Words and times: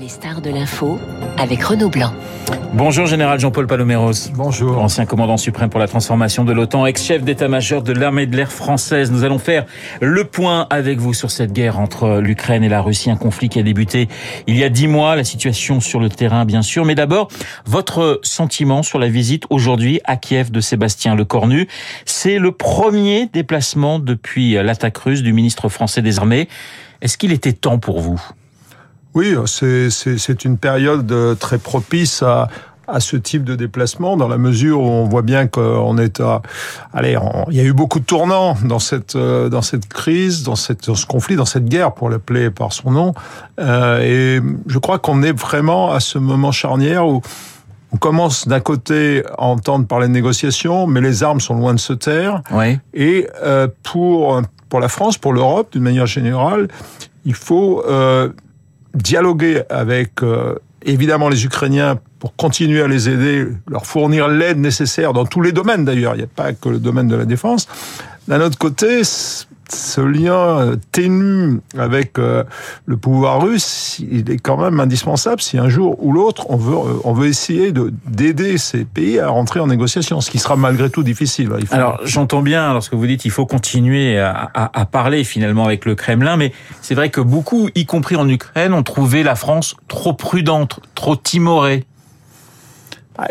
Les 0.00 0.08
stars 0.08 0.40
de 0.40 0.48
l'info 0.48 0.98
avec 1.36 1.62
Renaud 1.62 1.90
Blanc. 1.90 2.12
Bonjour 2.72 3.04
Général 3.04 3.38
Jean-Paul 3.38 3.66
Paloméros. 3.66 4.30
Bonjour. 4.34 4.78
Ancien 4.78 5.04
commandant 5.04 5.36
suprême 5.36 5.68
pour 5.68 5.80
la 5.80 5.86
transformation 5.86 6.44
de 6.44 6.52
l'OTAN, 6.52 6.86
ex-chef 6.86 7.22
d'état-major 7.22 7.82
de 7.82 7.92
l'armée 7.92 8.26
de 8.26 8.34
l'air 8.34 8.50
française. 8.50 9.12
Nous 9.12 9.22
allons 9.24 9.38
faire 9.38 9.66
le 10.00 10.24
point 10.24 10.66
avec 10.70 10.98
vous 10.98 11.12
sur 11.12 11.30
cette 11.30 11.52
guerre 11.52 11.78
entre 11.78 12.20
l'Ukraine 12.20 12.64
et 12.64 12.70
la 12.70 12.80
Russie, 12.80 13.10
un 13.10 13.16
conflit 13.16 13.50
qui 13.50 13.58
a 13.58 13.62
débuté 13.62 14.08
il 14.46 14.56
y 14.56 14.64
a 14.64 14.70
dix 14.70 14.88
mois, 14.88 15.14
la 15.14 15.24
situation 15.24 15.80
sur 15.80 16.00
le 16.00 16.08
terrain 16.08 16.46
bien 16.46 16.62
sûr. 16.62 16.86
Mais 16.86 16.94
d'abord, 16.94 17.28
votre 17.66 18.20
sentiment 18.22 18.82
sur 18.82 18.98
la 18.98 19.08
visite 19.08 19.44
aujourd'hui 19.50 20.00
à 20.04 20.16
Kiev 20.16 20.50
de 20.50 20.60
Sébastien 20.60 21.14
Lecornu. 21.14 21.68
C'est 22.06 22.38
le 22.38 22.52
premier 22.52 23.26
déplacement 23.26 23.98
depuis 23.98 24.54
l'attaque 24.54 24.96
russe 24.96 25.22
du 25.22 25.34
ministre 25.34 25.68
français 25.68 26.00
des 26.00 26.18
armées. 26.18 26.48
Est-ce 27.02 27.18
qu'il 27.18 27.32
était 27.32 27.52
temps 27.52 27.78
pour 27.78 28.00
vous? 28.00 28.20
Oui, 29.14 29.36
c'est 29.46 30.44
une 30.44 30.58
période 30.58 31.10
euh, 31.12 31.34
très 31.34 31.58
propice 31.58 32.22
à, 32.22 32.48
à 32.88 33.00
ce 33.00 33.16
type 33.16 33.44
de 33.44 33.54
déplacement 33.54 34.16
dans 34.16 34.28
la 34.28 34.38
mesure 34.38 34.80
où 34.80 34.86
on 34.86 35.04
voit 35.04 35.22
bien 35.22 35.46
qu'on 35.46 35.98
est 35.98 36.20
à 36.20 36.42
allez 36.92 37.16
il 37.50 37.56
y 37.56 37.60
a 37.60 37.64
eu 37.64 37.72
beaucoup 37.72 38.00
de 38.00 38.04
tournants 38.04 38.56
dans 38.64 38.78
cette 38.78 39.16
euh, 39.16 39.48
dans 39.48 39.62
cette 39.62 39.88
crise 39.88 40.42
dans 40.42 40.56
cette 40.56 40.86
dans 40.86 40.94
ce 40.94 41.06
conflit 41.06 41.36
dans 41.36 41.44
cette 41.44 41.66
guerre 41.66 41.92
pour 41.92 42.10
l'appeler 42.10 42.50
par 42.50 42.72
son 42.72 42.90
nom 42.90 43.14
euh, 43.60 44.00
et 44.00 44.42
je 44.66 44.78
crois 44.78 44.98
qu'on 44.98 45.22
est 45.22 45.32
vraiment 45.32 45.92
à 45.92 46.00
ce 46.00 46.18
moment 46.18 46.52
charnière 46.52 47.06
où 47.06 47.22
on 47.92 47.96
commence 47.98 48.48
d'un 48.48 48.60
côté 48.60 49.22
à 49.38 49.44
entendre 49.44 49.86
parler 49.86 50.08
de 50.08 50.12
négociations 50.12 50.86
mais 50.86 51.00
les 51.00 51.22
armes 51.22 51.40
sont 51.40 51.54
loin 51.54 51.74
de 51.74 51.80
se 51.80 51.92
taire 51.92 52.42
oui. 52.50 52.78
et 52.94 53.28
euh, 53.42 53.68
pour 53.82 54.42
pour 54.68 54.80
la 54.80 54.88
France 54.88 55.18
pour 55.18 55.32
l'Europe 55.32 55.72
d'une 55.72 55.82
manière 55.82 56.06
générale 56.06 56.68
il 57.24 57.34
faut 57.34 57.84
euh, 57.86 58.30
dialoguer 58.94 59.62
avec 59.70 60.22
euh, 60.22 60.54
évidemment 60.84 61.28
les 61.28 61.44
Ukrainiens 61.44 61.98
pour 62.18 62.36
continuer 62.36 62.82
à 62.82 62.88
les 62.88 63.08
aider, 63.08 63.46
leur 63.68 63.86
fournir 63.86 64.28
l'aide 64.28 64.58
nécessaire 64.58 65.12
dans 65.12 65.26
tous 65.26 65.40
les 65.40 65.52
domaines 65.52 65.84
d'ailleurs, 65.84 66.14
il 66.14 66.18
n'y 66.18 66.24
a 66.24 66.28
pas 66.28 66.52
que 66.52 66.68
le 66.68 66.78
domaine 66.78 67.08
de 67.08 67.16
la 67.16 67.24
défense. 67.24 67.68
D'un 68.28 68.40
autre 68.40 68.58
côté, 68.58 69.02
ce 69.74 70.00
lien 70.00 70.76
ténu 70.92 71.60
avec 71.78 72.18
euh, 72.18 72.44
le 72.86 72.96
pouvoir 72.96 73.42
russe, 73.42 74.00
il 74.00 74.30
est 74.30 74.38
quand 74.38 74.56
même 74.56 74.80
indispensable 74.80 75.40
si 75.40 75.58
un 75.58 75.68
jour 75.68 76.02
ou 76.04 76.12
l'autre 76.12 76.46
on 76.48 76.56
veut 76.56 76.76
euh, 76.76 77.00
on 77.04 77.12
veut 77.12 77.28
essayer 77.28 77.72
de 77.72 77.92
d'aider 78.06 78.58
ces 78.58 78.84
pays 78.84 79.18
à 79.18 79.28
rentrer 79.28 79.60
en 79.60 79.66
négociation, 79.66 80.20
ce 80.20 80.30
qui 80.30 80.38
sera 80.38 80.56
malgré 80.56 80.90
tout 80.90 81.02
difficile. 81.02 81.50
Il 81.58 81.66
faut... 81.66 81.74
Alors 81.74 82.00
j'entends 82.04 82.42
bien 82.42 82.72
lorsque 82.72 82.94
vous 82.94 83.06
dites 83.06 83.24
il 83.24 83.30
faut 83.30 83.46
continuer 83.46 84.18
à, 84.18 84.50
à, 84.54 84.80
à 84.80 84.84
parler 84.84 85.24
finalement 85.24 85.64
avec 85.64 85.84
le 85.84 85.94
Kremlin, 85.94 86.36
mais 86.36 86.52
c'est 86.80 86.94
vrai 86.94 87.10
que 87.10 87.20
beaucoup, 87.20 87.68
y 87.74 87.86
compris 87.86 88.16
en 88.16 88.28
Ukraine, 88.28 88.72
ont 88.72 88.82
trouvé 88.82 89.22
la 89.22 89.34
France 89.34 89.76
trop 89.88 90.12
prudente, 90.12 90.80
trop 90.94 91.16
timorée. 91.16 91.84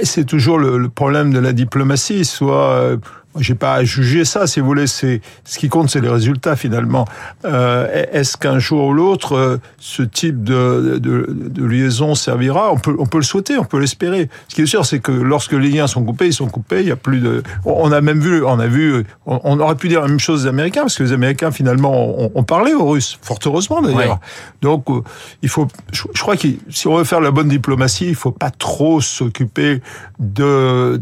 C'est 0.03 0.25
toujours 0.25 0.57
le, 0.57 0.89
problème 0.89 1.33
de 1.33 1.39
la 1.39 1.53
diplomatie, 1.53 2.23
soit 2.23 2.71
euh, 2.71 2.97
j'ai 3.39 3.55
pas 3.55 3.75
à 3.75 3.83
juger 3.83 4.25
ça, 4.25 4.47
si 4.47 4.59
vous 4.59 4.65
voulez. 4.65 4.87
C'est 4.87 5.21
ce 5.45 5.57
qui 5.57 5.69
compte, 5.69 5.89
c'est 5.89 6.01
les 6.01 6.09
résultats 6.09 6.55
finalement. 6.55 7.05
Euh, 7.45 8.05
Est-ce 8.11 8.37
qu'un 8.37 8.59
jour 8.59 8.87
ou 8.87 8.93
l'autre, 8.93 9.35
euh, 9.35 9.57
ce 9.77 10.03
type 10.03 10.43
de, 10.43 10.99
de, 11.01 11.25
de, 11.29 11.65
liaison 11.65 12.15
servira? 12.15 12.71
On 12.71 12.77
peut, 12.77 12.95
on 12.99 13.05
peut 13.05 13.19
le 13.19 13.23
souhaiter, 13.23 13.57
on 13.57 13.63
peut 13.63 13.79
l'espérer. 13.79 14.29
Ce 14.47 14.55
qui 14.55 14.63
est 14.63 14.65
sûr, 14.65 14.85
c'est 14.85 14.99
que 14.99 15.11
lorsque 15.11 15.53
les 15.53 15.69
liens 15.69 15.87
sont 15.87 16.03
coupés, 16.03 16.27
ils 16.27 16.33
sont 16.33 16.47
coupés. 16.47 16.81
Il 16.81 16.87
y 16.87 16.91
a 16.91 16.95
plus 16.95 17.19
de. 17.19 17.43
On 17.65 17.91
a 17.91 18.01
même 18.01 18.19
vu, 18.19 18.43
on 18.43 18.59
a 18.59 18.67
vu, 18.67 19.05
on, 19.25 19.59
aurait 19.59 19.75
pu 19.75 19.87
dire 19.87 20.01
la 20.01 20.07
même 20.07 20.19
chose 20.19 20.43
des 20.43 20.49
Américains, 20.49 20.81
parce 20.81 20.97
que 20.97 21.03
les 21.03 21.13
Américains 21.13 21.51
finalement 21.51 22.35
ont, 22.35 22.43
parlé 22.43 22.73
aux 22.73 22.87
Russes, 22.87 23.17
fort 23.21 23.39
heureusement 23.45 23.81
d'ailleurs. 23.81 23.97
Ouais. 23.97 24.15
Donc, 24.61 24.89
euh, 24.89 25.01
il 25.41 25.49
faut. 25.49 25.67
Je, 25.93 26.03
je 26.13 26.21
crois 26.21 26.35
que 26.35 26.47
si 26.69 26.87
on 26.87 26.97
veut 26.97 27.03
faire 27.03 27.21
la 27.21 27.31
bonne 27.31 27.47
diplomatie, 27.47 28.07
il 28.09 28.15
faut 28.15 28.31
pas 28.31 28.51
trop 28.51 28.99
s'occuper 28.99 29.81
de, 30.19 31.01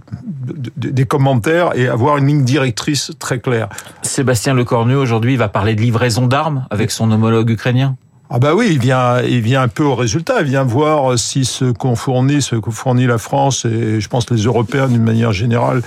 de, 0.77 0.89
des 0.89 1.05
commentaires 1.05 1.71
et 1.75 1.87
avoir 1.87 2.18
une 2.27 2.43
directrice 2.43 3.11
très 3.19 3.39
claire. 3.39 3.69
Sébastien 4.01 4.53
Lecornu, 4.53 4.95
aujourd'hui, 4.95 5.37
va 5.37 5.47
parler 5.47 5.75
de 5.75 5.81
livraison 5.81 6.27
d'armes 6.27 6.65
avec 6.69 6.91
son 6.91 7.11
homologue 7.11 7.49
ukrainien 7.51 7.95
ah 8.31 8.37
bah 8.37 8.53
oui, 8.53 8.67
il 8.71 8.79
vient, 8.79 9.21
il 9.21 9.41
vient 9.41 9.63
un 9.63 9.67
peu 9.67 9.83
au 9.83 9.95
résultat. 9.95 10.41
Il 10.41 10.47
vient 10.47 10.63
voir 10.63 11.17
si 11.17 11.45
ce 11.45 11.65
qu'on 11.71 11.95
fournit, 11.95 12.41
ce 12.41 12.55
que 12.55 12.69
fournit 12.69 13.07
la 13.07 13.17
France 13.17 13.65
et 13.65 13.99
je 13.99 14.07
pense 14.07 14.29
les 14.29 14.43
Européens 14.43 14.87
d'une 14.87 15.03
manière 15.03 15.33
générale 15.33 15.81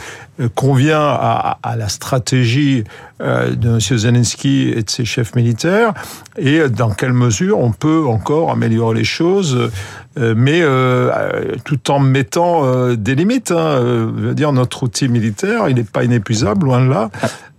convient 0.56 1.00
à, 1.00 1.58
à 1.62 1.76
la 1.76 1.88
stratégie 1.88 2.82
de 3.20 3.69
M. 3.69 3.78
Zelensky 3.78 4.72
et 4.75 4.82
de 4.82 4.91
ses 4.91 5.04
chefs 5.04 5.36
militaires 5.36 5.92
et 6.36 6.69
dans 6.69 6.91
quelle 6.91 7.12
mesure 7.12 7.60
on 7.60 7.70
peut 7.70 8.04
encore 8.06 8.50
améliorer 8.50 8.98
les 8.98 9.04
choses, 9.04 9.70
mais 10.16 10.60
euh, 10.62 11.54
tout 11.64 11.91
en 11.91 12.00
mettant 12.00 12.64
euh, 12.64 12.97
des 12.97 13.14
limites. 13.14 13.52
Hein. 13.52 13.78
Je 13.81 14.26
veux 14.26 14.34
dire, 14.34 14.52
notre 14.52 14.82
outil 14.82 15.08
militaire, 15.08 15.69
il 15.69 15.76
n'est 15.76 15.84
pas 15.84 16.04
inépuisable, 16.04 16.66
loin 16.66 16.84
de 16.84 16.91
là. 16.91 17.10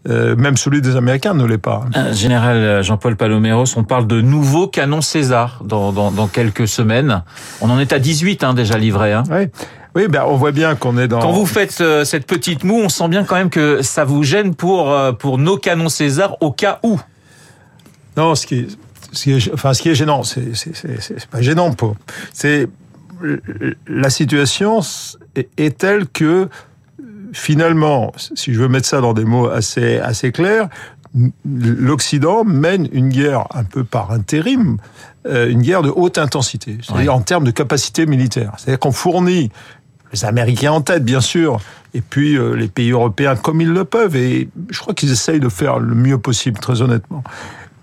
Euh, 0.09 0.35
même 0.35 0.57
celui 0.57 0.81
des 0.81 0.97
Américains 0.97 1.33
ne 1.33 1.45
l'est 1.45 1.57
pas. 1.57 1.85
Général 2.11 2.83
Jean-Paul 2.83 3.15
Paloméros, 3.15 3.65
on 3.77 3.85
parle 3.85 4.05
de 4.05 4.19
nouveaux 4.19 4.67
canons 4.67 5.01
César 5.01 5.61
dans, 5.63 5.93
dans, 5.93 6.11
dans, 6.11 6.27
quelques 6.27 6.67
semaines. 6.67 7.23
On 7.61 7.69
en 7.69 7.79
est 7.79 7.93
à 7.93 7.99
18 7.99 8.43
hein, 8.43 8.53
déjà 8.53 8.77
livrés. 8.77 9.13
Hein. 9.13 9.23
Oui. 9.31 9.47
Oui, 9.95 10.07
ben 10.07 10.23
on 10.27 10.35
voit 10.35 10.51
bien 10.51 10.75
qu'on 10.75 10.97
est 10.97 11.07
dans. 11.07 11.19
Quand 11.19 11.31
vous 11.31 11.45
faites 11.45 11.79
euh, 11.81 12.03
cette 12.03 12.25
petite 12.25 12.63
moue, 12.63 12.79
on 12.79 12.89
sent 12.89 13.07
bien 13.09 13.23
quand 13.23 13.35
même 13.35 13.51
que 13.51 13.81
ça 13.83 14.03
vous 14.03 14.23
gêne 14.23 14.55
pour 14.55 14.91
euh, 14.91 15.11
pour 15.11 15.37
nos 15.37 15.57
canons 15.57 15.89
César 15.89 16.35
au 16.41 16.51
cas 16.51 16.79
où. 16.81 16.99
Non, 18.17 18.33
ce 18.33 18.47
qui 18.47 18.55
est, 18.55 18.67
ce 19.11 19.23
qui 19.23 19.31
est, 19.33 19.53
enfin, 19.53 19.73
ce 19.73 19.83
qui 19.83 19.89
est 19.89 19.95
gênant, 19.95 20.23
c'est 20.23 20.55
c'est 20.55 21.27
pas 21.29 21.41
gênant. 21.41 21.75
C'est 22.33 22.67
la 23.87 24.09
situation 24.09 24.79
est, 25.35 25.47
est 25.57 25.77
telle 25.77 26.07
que 26.07 26.49
finalement, 27.33 28.13
si 28.17 28.53
je 28.53 28.59
veux 28.59 28.67
mettre 28.67 28.87
ça 28.87 29.01
dans 29.01 29.13
des 29.13 29.25
mots 29.25 29.49
assez, 29.49 29.97
assez 29.97 30.31
clairs, 30.31 30.69
l'Occident 31.45 32.43
mène 32.43 32.87
une 32.91 33.09
guerre 33.09 33.47
un 33.53 33.63
peu 33.63 33.83
par 33.83 34.11
intérim, 34.11 34.77
euh, 35.27 35.49
une 35.49 35.61
guerre 35.61 35.83
de 35.83 35.91
haute 35.93 36.17
intensité, 36.17 36.77
c'est-à-dire 36.81 37.11
ouais. 37.11 37.17
en 37.17 37.21
termes 37.21 37.43
de 37.43 37.51
capacité 37.51 38.05
militaire. 38.05 38.53
C'est-à-dire 38.57 38.79
qu'on 38.79 38.91
fournit 38.91 39.51
les 40.11 40.25
Américains 40.25 40.71
en 40.71 40.81
tête, 40.81 41.03
bien 41.03 41.21
sûr, 41.21 41.59
et 41.93 42.01
puis 42.01 42.35
euh, 42.35 42.55
les 42.55 42.67
pays 42.67 42.91
européens 42.91 43.35
comme 43.35 43.61
ils 43.61 43.71
le 43.71 43.85
peuvent, 43.85 44.15
et 44.15 44.49
je 44.69 44.79
crois 44.79 44.93
qu'ils 44.93 45.11
essayent 45.11 45.39
de 45.39 45.49
faire 45.49 45.79
le 45.79 45.93
mieux 45.93 46.17
possible, 46.17 46.59
très 46.59 46.81
honnêtement. 46.81 47.23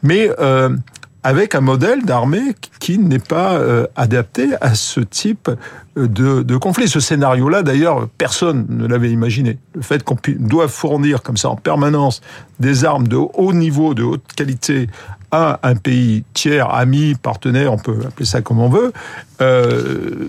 Mais 0.02 0.30
euh, 0.40 0.76
avec 1.22 1.54
un 1.54 1.60
modèle 1.60 2.04
d'armée 2.04 2.54
qui 2.78 2.98
n'est 2.98 3.18
pas 3.18 3.54
euh, 3.54 3.86
adapté 3.96 4.48
à 4.60 4.74
ce 4.74 5.00
type 5.00 5.50
de, 5.96 6.42
de 6.42 6.56
conflit. 6.56 6.88
Ce 6.88 7.00
scénario-là, 7.00 7.62
d'ailleurs, 7.62 8.08
personne 8.16 8.66
ne 8.68 8.86
l'avait 8.86 9.10
imaginé. 9.10 9.58
Le 9.74 9.82
fait 9.82 10.02
qu'on 10.02 10.16
doit 10.38 10.68
fournir 10.68 11.22
comme 11.22 11.36
ça 11.36 11.50
en 11.50 11.56
permanence 11.56 12.20
des 12.58 12.84
armes 12.84 13.08
de 13.08 13.16
haut 13.16 13.52
niveau, 13.52 13.94
de 13.94 14.02
haute 14.02 14.22
qualité 14.34 14.88
à 15.30 15.60
un 15.62 15.76
pays 15.76 16.24
tiers, 16.34 16.72
ami, 16.74 17.14
partenaire, 17.14 17.72
on 17.72 17.78
peut 17.78 17.98
appeler 18.06 18.26
ça 18.26 18.40
comme 18.40 18.58
on 18.58 18.68
veut. 18.68 18.92
Euh, 19.40 20.28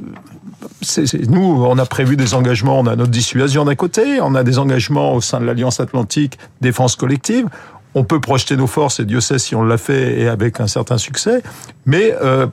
nous, 1.27 1.63
on 1.65 1.77
a 1.77 1.85
prévu 1.85 2.17
des 2.17 2.33
engagements, 2.33 2.79
on 2.79 2.85
a 2.85 2.95
notre 2.95 3.11
dissuasion 3.11 3.65
d'un 3.65 3.75
côté, 3.75 4.21
on 4.21 4.35
a 4.35 4.43
des 4.43 4.59
engagements 4.59 5.13
au 5.15 5.21
sein 5.21 5.39
de 5.39 5.45
l'Alliance 5.45 5.79
Atlantique 5.79 6.37
Défense 6.59 6.95
Collective 6.95 7.47
on 7.93 8.03
peut 8.03 8.19
projeter 8.19 8.55
nos 8.55 8.67
forces, 8.67 8.99
et 8.99 9.05
Dieu 9.05 9.21
sait 9.21 9.39
si 9.39 9.55
on 9.55 9.63
l'a 9.63 9.77
fait 9.77 10.19
et 10.19 10.27
avec 10.27 10.59
un 10.59 10.67
certain 10.67 10.97
succès. 10.97 11.41
Mais 11.85 12.15
euh, 12.21 12.47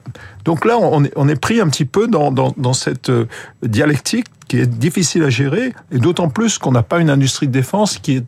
donc 0.45 0.65
là, 0.65 0.77
on 0.77 1.03
est, 1.03 1.13
on 1.15 1.29
est, 1.29 1.39
pris 1.39 1.61
un 1.61 1.67
petit 1.69 1.85
peu 1.85 2.07
dans, 2.07 2.31
dans, 2.31 2.53
dans 2.57 2.73
cette 2.73 3.09
euh, 3.09 3.25
dialectique 3.63 4.25
qui 4.47 4.59
est 4.59 4.67
difficile 4.67 5.23
à 5.23 5.29
gérer, 5.29 5.73
et 5.91 5.99
d'autant 5.99 6.29
plus 6.29 6.57
qu'on 6.57 6.71
n'a 6.71 6.83
pas 6.83 6.99
une 6.99 7.09
industrie 7.09 7.47
de 7.47 7.53
défense 7.53 7.97
qui 7.97 8.17
est 8.17 8.25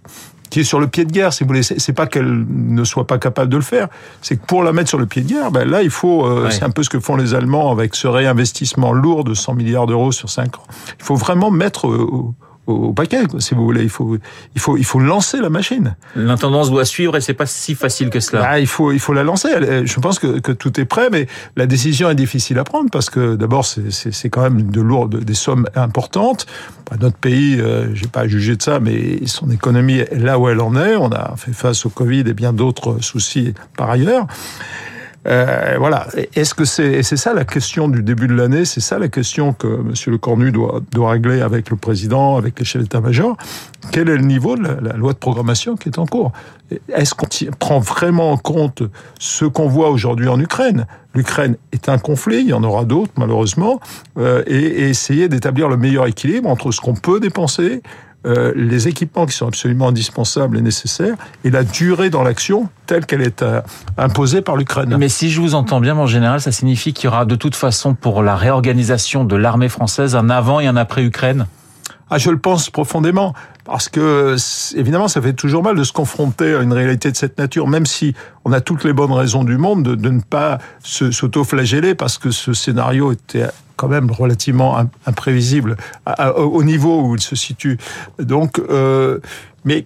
qui 0.52 0.60
est 0.60 0.64
sur 0.66 0.82
le 0.82 0.88
pied 0.88 1.06
de 1.06 1.12
guerre, 1.12 1.34
si 1.34 1.44
vous 1.44 1.48
voulez. 1.48 1.64
C'est 1.64 1.94
pas 1.94 2.06
qu'elle 2.06 2.46
ne 2.48 2.84
soit 2.84 3.08
pas 3.08 3.18
capable 3.18 3.50
de 3.50 3.56
le 3.56 3.64
faire, 3.64 3.88
c'est 4.22 4.36
que 4.36 4.46
pour 4.46 4.64
la 4.64 4.74
mettre 4.74 4.90
sur 4.90 5.00
le 5.00 5.06
pied 5.08 5.24
de 5.24 5.30
guerre, 5.30 5.50
ben 5.50 5.68
là, 5.68 5.82
il 5.82 5.90
faut. 5.90 6.26
Euh, 6.26 6.44
ouais. 6.44 6.52
C'est 6.52 6.64
un 6.64 6.70
peu 6.70 6.84
ce 6.84 6.90
que 6.90 7.00
font 7.00 7.16
les 7.16 7.34
Allemands 7.34 7.72
avec 7.72 7.96
ce 7.96 8.08
réinvestissement 8.08 8.92
lourd 8.92 9.24
de 9.24 9.34
100 9.34 9.56
milliards 9.56 9.88
d'euros 9.88 10.12
sur 10.12 10.30
5 10.30 10.58
ans. 10.60 10.64
Il 11.00 11.06
faut 11.06 11.16
vraiment 11.16 11.50
mettre 11.50 11.88
euh, 11.88 12.34
au 12.72 12.94
paquet, 12.94 13.24
si 13.40 13.54
vous 13.54 13.64
voulez. 13.64 13.84
Il 13.84 13.90
faut, 13.90 14.18
il 14.56 14.62
faut, 14.62 14.78
il 14.78 14.86
faut 14.86 15.00
lancer 15.00 15.40
la 15.40 15.50
machine. 15.50 15.96
L'intendance 16.16 16.70
doit 16.70 16.86
suivre 16.86 17.16
et 17.18 17.22
c'est 17.22 17.34
pas 17.34 17.46
si 17.46 17.76
facile 17.76 18.10
que 18.10 18.20
cela. 18.20 18.42
Bah, 18.42 18.60
il 18.60 18.68
faut, 18.68 18.92
il 18.92 19.00
faut 19.00 19.14
la 19.14 19.24
lancer. 19.24 19.50
Je 19.86 20.00
pense 20.00 20.20
que, 20.20 20.40
que 20.40 20.52
tout 20.52 20.80
est 20.80 20.86
prêt, 20.86 21.10
mais 21.12 21.28
la 21.56 21.66
décision 21.66 22.10
est 22.10 22.16
difficile 22.16 22.60
à 22.60 22.64
prendre 22.64 22.90
parce 22.90 23.10
que 23.10 23.36
d'abord 23.36 23.66
c'est 23.66 24.30
quand 24.30 24.42
même 24.42 24.72
de 24.72 24.82
lourdes, 24.82 25.24
des 25.24 25.34
sommes 25.34 25.68
importantes. 25.76 26.46
Notre 27.00 27.18
pays, 27.18 27.60
euh, 27.60 27.94
j'ai 27.96 28.08
pas 28.08 28.22
à 28.22 28.28
juger 28.28 28.58
de 28.58 28.62
ça, 28.62 28.80
mais 28.82 29.26
son 29.26 29.50
économie 29.50 30.00
est 30.00 30.20
là 30.20 30.38
où 30.38 30.50
elle 30.50 30.60
en 30.60 30.76
est. 30.76 30.96
On 30.98 31.10
a 31.12 31.36
fait 31.38 31.54
face 31.54 31.86
au 31.86 31.90
Covid 31.90 32.24
et 32.28 32.34
bien 32.34 32.52
d'autres 32.52 32.98
soucis 33.02 33.54
par 33.78 33.90
ailleurs. 33.90 34.28
Euh, 35.28 35.76
voilà. 35.78 36.08
Est-ce 36.36 36.56
que 36.56 36.66
c'est 36.66 37.04
c'est 37.04 37.18
ça 37.18 37.34
la 37.34 37.46
question 37.46 37.88
du 37.88 38.02
début 38.02 38.28
de 38.28 38.34
l'année 38.34 38.66
C'est 38.66 38.80
ça 38.80 38.98
la 38.98 39.08
question 39.08 39.54
que 39.54 39.68
Monsieur 39.68 40.12
Le 40.12 40.18
Cornu 40.18 40.52
doit 40.52 40.82
doit 40.92 41.12
régler 41.12 41.42
avec 41.42 41.70
le 41.70 41.76
président, 41.76 42.38
avec 42.38 42.58
les 42.58 42.66
chefs 42.66 42.82
d'état-major? 42.82 43.38
Quel 43.92 44.10
est 44.10 44.18
le 44.18 44.24
niveau 44.24 44.56
de 44.56 44.64
la, 44.64 44.82
la, 44.82 44.94
loi 44.94 45.14
de 45.14 45.18
programmation 45.18 45.76
qui 45.76 45.90
est 45.90 46.00
en 46.00 46.06
cours? 46.06 46.32
Est-ce 46.94 47.14
qu'on 47.14 47.28
prend 47.60 47.80
vraiment 47.80 48.32
en 48.32 48.38
compte 48.38 48.84
ce 49.20 49.46
qu'on 49.46 49.68
voit 49.68 49.90
aujourd'hui 49.90 50.28
en 50.28 50.40
Ukraine? 50.40 50.88
L'Ukraine 51.14 51.58
est 51.74 51.90
un 51.90 51.98
conflit, 51.98 52.40
il 52.40 52.48
y 52.48 52.54
en 52.54 52.64
aura 52.64 52.86
d'autres 52.86 53.12
malheureusement, 53.18 53.80
euh, 54.18 54.44
et, 54.48 54.56
et 54.56 54.90
essayer 54.90 55.28
d'établir 55.28 55.68
le 55.68 55.78
meilleur 55.78 56.08
équilibre 56.08 56.50
entre 56.50 56.72
ce 56.72 56.80
qu'on 56.80 56.94
peut 56.94 57.20
dépenser, 57.20 57.82
euh, 58.26 58.54
les 58.56 58.88
équipements 58.88 59.26
qui 59.26 59.36
sont 59.36 59.48
absolument 59.48 59.88
indispensables 59.88 60.58
et 60.58 60.62
nécessaires 60.62 61.16
et 61.44 61.50
la 61.50 61.64
durée 61.64 62.10
dans 62.10 62.22
l'action 62.22 62.70
telle 62.86 63.06
qu'elle 63.06 63.22
est 63.22 63.42
euh, 63.42 63.62
imposée 63.98 64.42
par 64.42 64.58
l'Ukraine. 64.58 64.96
Mais 65.00 65.10
si 65.10 65.32
je 65.32 65.42
vous 65.42 65.56
entends 65.56 65.82
bien, 65.82 65.96
mon 65.96 66.06
général, 66.06 66.40
ça 66.40 66.52
signifie 66.52 66.94
qu'il 66.94 67.06
y 67.06 67.08
aura 67.08 67.26
de 67.26 67.36
toute 67.36 67.56
façon 67.56 67.96
pour 67.96 68.22
la 68.22 68.36
réorganisation 68.36 69.26
de 69.26 69.36
l'armée 69.36 69.70
française 69.70 70.16
un 70.16 70.30
avant 70.30 70.60
et 70.60 70.68
un 70.68 70.76
après 70.76 71.04
Ukraine? 71.04 71.48
Ah, 72.14 72.18
je 72.18 72.30
le 72.30 72.38
pense 72.38 72.70
profondément, 72.70 73.34
parce 73.64 73.88
que 73.88 74.36
évidemment, 74.76 75.08
ça 75.08 75.22
fait 75.22 75.32
toujours 75.32 75.64
mal 75.64 75.78
de 75.78 75.84
se 75.86 75.94
confronter 75.94 76.54
à 76.54 76.62
une 76.62 76.74
réalité 76.74 77.10
de 77.10 77.16
cette 77.16 77.38
nature, 77.38 77.70
même 77.70 77.86
si 77.86 78.14
on 78.44 78.52
a 78.52 78.60
toutes 78.60 78.84
les 78.84 78.92
bonnes 78.92 79.14
raisons 79.14 79.46
du 79.46 79.58
monde 79.58 79.84
de, 79.84 79.96
de 79.96 80.10
ne 80.10 80.20
pas 80.20 80.58
s'auto-flageller, 80.84 81.96
parce 81.96 82.18
que 82.18 82.30
ce 82.30 82.52
scénario 82.52 83.14
était 83.14 83.48
quand 83.82 83.88
même 83.88 84.12
relativement 84.12 84.78
imprévisible 85.08 85.76
au 86.36 86.64
niveau 86.64 87.02
où 87.02 87.16
il 87.16 87.22
se 87.22 87.36
situe. 87.36 87.80
Donc, 88.20 88.60
euh, 88.60 89.18
mais 89.66 89.84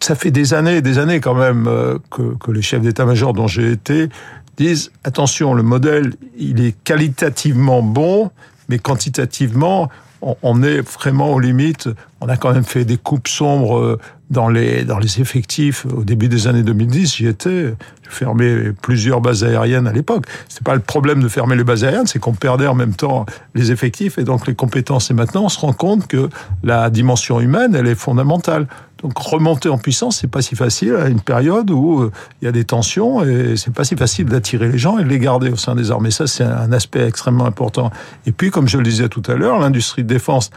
ça 0.00 0.14
fait 0.14 0.30
des 0.30 0.52
années 0.52 0.76
et 0.76 0.82
des 0.82 0.98
années 0.98 1.20
quand 1.20 1.34
même 1.34 1.66
euh, 1.66 1.96
que, 2.10 2.36
que 2.36 2.50
les 2.50 2.60
chefs 2.60 2.82
d'état-major 2.82 3.32
dont 3.32 3.46
j'ai 3.46 3.72
été 3.72 4.10
disent 4.58 4.92
attention, 5.02 5.54
le 5.54 5.62
modèle, 5.62 6.12
il 6.36 6.62
est 6.62 6.76
qualitativement 6.84 7.82
bon, 7.82 8.30
mais 8.68 8.78
quantitativement, 8.78 9.88
on 10.22 10.62
est 10.62 10.80
vraiment 10.80 11.32
aux 11.32 11.40
limites. 11.40 11.88
On 12.20 12.28
a 12.28 12.36
quand 12.36 12.52
même 12.52 12.64
fait 12.64 12.84
des 12.84 12.98
coupes 12.98 13.28
sombres 13.28 13.78
euh, 13.78 13.98
dans 14.30 14.48
les, 14.48 14.84
dans 14.84 14.98
les 14.98 15.20
effectifs 15.20 15.86
au 15.86 16.04
début 16.04 16.28
des 16.28 16.46
années 16.46 16.62
2010. 16.62 17.16
J'y 17.16 17.26
étais. 17.26 17.74
J'ai 18.02 18.10
fermé 18.10 18.72
plusieurs 18.82 19.20
bases 19.20 19.44
aériennes 19.44 19.86
à 19.86 19.92
l'époque. 19.92 20.26
C'était 20.48 20.64
pas 20.64 20.74
le 20.74 20.80
problème 20.80 21.22
de 21.22 21.28
fermer 21.28 21.56
les 21.56 21.64
bases 21.64 21.84
aériennes, 21.84 22.06
c'est 22.06 22.18
qu'on 22.18 22.34
perdait 22.34 22.66
en 22.66 22.74
même 22.74 22.94
temps 22.94 23.24
les 23.54 23.72
effectifs 23.72 24.18
et 24.18 24.24
donc 24.24 24.46
les 24.46 24.54
compétences. 24.54 25.10
Et 25.10 25.14
maintenant, 25.14 25.44
on 25.44 25.48
se 25.48 25.58
rend 25.58 25.72
compte 25.72 26.06
que 26.06 26.28
la 26.62 26.90
dimension 26.90 27.40
humaine, 27.40 27.74
elle 27.74 27.86
est 27.86 27.94
fondamentale. 27.94 28.66
Donc 29.02 29.16
remonter 29.18 29.68
en 29.68 29.78
puissance, 29.78 30.18
c'est 30.18 30.30
pas 30.30 30.42
si 30.42 30.56
facile 30.56 30.94
à 30.96 31.08
une 31.08 31.20
période 31.20 31.70
où 31.70 32.02
euh, 32.02 32.12
il 32.40 32.44
y 32.44 32.48
a 32.48 32.52
des 32.52 32.64
tensions 32.64 33.24
et 33.24 33.56
c'est 33.56 33.72
pas 33.72 33.84
si 33.84 33.96
facile 33.96 34.26
d'attirer 34.26 34.68
les 34.68 34.78
gens 34.78 34.98
et 34.98 35.04
de 35.04 35.08
les 35.08 35.18
garder 35.18 35.50
au 35.50 35.56
sein 35.56 35.74
des 35.74 35.90
armées. 35.90 36.10
Ça, 36.10 36.26
c'est 36.26 36.44
un 36.44 36.72
aspect 36.72 37.06
extrêmement 37.06 37.46
important. 37.46 37.90
Et 38.26 38.32
puis, 38.32 38.50
comme 38.50 38.68
je 38.68 38.76
le 38.76 38.82
disais 38.82 39.08
tout 39.08 39.22
à 39.26 39.34
l'heure, 39.34 39.58
l'industrie 39.58 40.02
de 40.02 40.08
défense, 40.08 40.50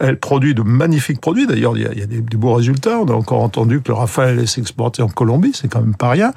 elle, 0.00 0.18
produit 0.18 0.54
de 0.54 0.62
magnifiques 0.62 1.20
produits. 1.20 1.46
D'ailleurs, 1.46 1.76
il 1.76 1.82
y 1.98 2.02
a, 2.02 2.06
des, 2.06 2.20
beaux 2.20 2.54
résultats. 2.54 2.98
On 2.98 3.06
a 3.06 3.12
encore 3.12 3.42
entendu 3.42 3.80
que 3.80 3.88
le 3.88 3.94
Rafale 3.94 4.30
allait 4.30 4.46
s'exporter 4.46 5.02
en 5.02 5.08
Colombie, 5.08 5.52
c'est 5.54 5.68
quand 5.68 5.80
même 5.80 5.94
pas 5.94 6.10
rien. 6.10 6.32